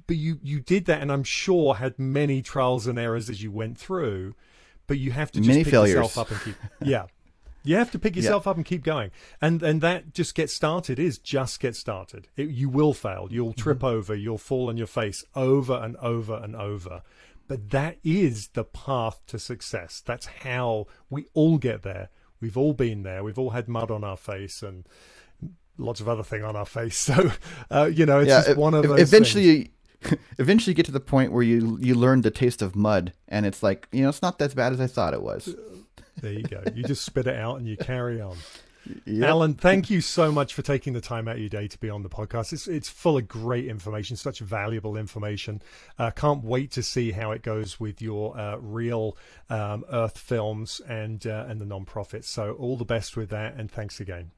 [0.07, 3.51] but you you did that, and I'm sure had many trials and errors as you
[3.51, 4.35] went through.
[4.87, 5.95] But you have to just many pick failures.
[5.95, 6.55] yourself up and keep.
[6.87, 7.05] Yeah,
[7.63, 9.11] you have to pick yourself up and keep going.
[9.41, 12.27] And and that just get started is just get started.
[12.35, 13.27] It, you will fail.
[13.31, 13.97] You'll trip mm-hmm.
[13.97, 14.15] over.
[14.15, 17.01] You'll fall on your face over and over and over.
[17.47, 20.01] But that is the path to success.
[20.03, 22.09] That's how we all get there
[22.41, 23.23] We've all been there.
[23.23, 24.87] We've all had mud on our face and
[25.77, 26.95] lots of other thing on our face.
[27.15, 27.31] So,
[27.69, 28.99] uh, you know, it's yeah, just one of those.
[28.99, 29.71] Eventually,
[30.39, 33.45] eventually, you get to the point where you you learn the taste of mud, and
[33.45, 35.55] it's like you know, it's not as bad as I thought it was.
[36.21, 36.63] There you go.
[36.73, 38.37] You just spit it out and you carry on.
[39.05, 39.29] Yep.
[39.29, 41.89] Alan, thank you so much for taking the time out of your day to be
[41.89, 42.53] on the podcast.
[42.53, 45.61] It's it's full of great information, such valuable information.
[45.97, 49.17] Uh, can't wait to see how it goes with your uh, Reel
[49.49, 52.25] um, Earth films and uh, and the nonprofits.
[52.25, 54.31] So all the best with that, and thanks again.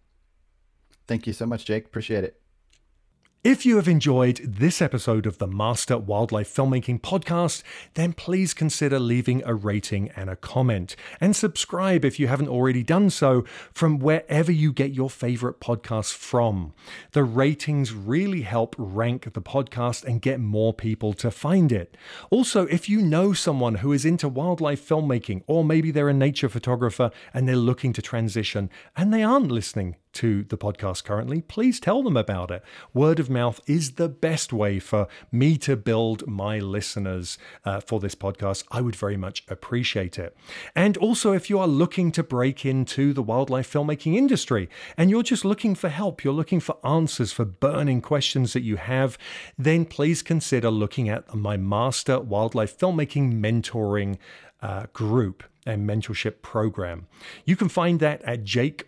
[1.08, 1.86] Thank you so much, Jake.
[1.86, 2.42] Appreciate it.
[3.48, 9.00] If you have enjoyed this episode of the Master Wildlife Filmmaking Podcast, then please consider
[9.00, 10.98] leaving a rating and a comment.
[11.22, 16.14] And subscribe if you haven't already done so from wherever you get your favorite podcasts
[16.14, 16.74] from.
[17.14, 21.96] The ratings really help rank the podcast and get more people to find it.
[22.30, 26.50] Also, if you know someone who is into wildlife filmmaking, or maybe they're a nature
[26.50, 31.80] photographer and they're looking to transition and they aren't listening to the podcast currently, please
[31.80, 32.64] tell them about it.
[32.92, 38.00] Word of mouth is the best way for me to build my listeners uh, for
[38.00, 38.64] this podcast.
[38.72, 40.36] I would very much appreciate it.
[40.76, 45.22] And also, if you are looking to break into the wildlife filmmaking industry and you're
[45.22, 49.20] just looking for help, you're looking for answers for burning questions that you have,
[49.58, 54.18] then please consider looking at my Master Wildlife Filmmaking Mentoring
[54.62, 57.08] uh, group and mentorship program.
[57.46, 58.86] You can find that at Jake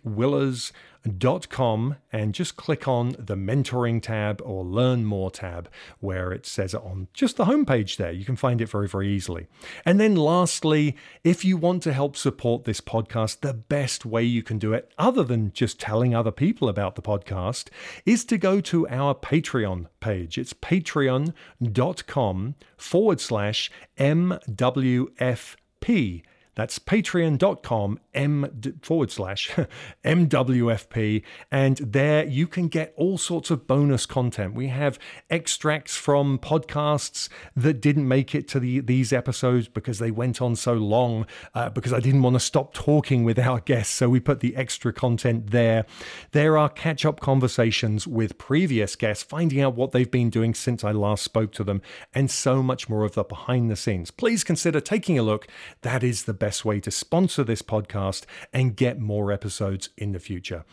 [1.04, 5.68] Willers com and just click on the mentoring tab or learn more tab
[6.00, 8.12] where it says it on just the homepage there.
[8.12, 9.46] You can find it very, very easily.
[9.84, 14.42] And then lastly, if you want to help support this podcast, the best way you
[14.42, 17.68] can do it, other than just telling other people about the podcast,
[18.04, 20.38] is to go to our Patreon page.
[20.38, 26.22] It's patreon.com forward slash MWFP.
[26.54, 29.50] That's patreon.com M forward slash
[30.04, 31.22] MWFP.
[31.50, 34.54] And there you can get all sorts of bonus content.
[34.54, 34.98] We have
[35.30, 40.56] extracts from podcasts that didn't make it to the, these episodes because they went on
[40.56, 43.94] so long, uh, because I didn't want to stop talking with our guests.
[43.94, 45.86] So we put the extra content there.
[46.32, 50.82] There are catch up conversations with previous guests, finding out what they've been doing since
[50.82, 51.80] I last spoke to them,
[52.12, 54.10] and so much more of the behind the scenes.
[54.10, 55.46] Please consider taking a look.
[55.82, 60.18] That is the best way to sponsor this podcast and get more episodes in the
[60.18, 60.64] future.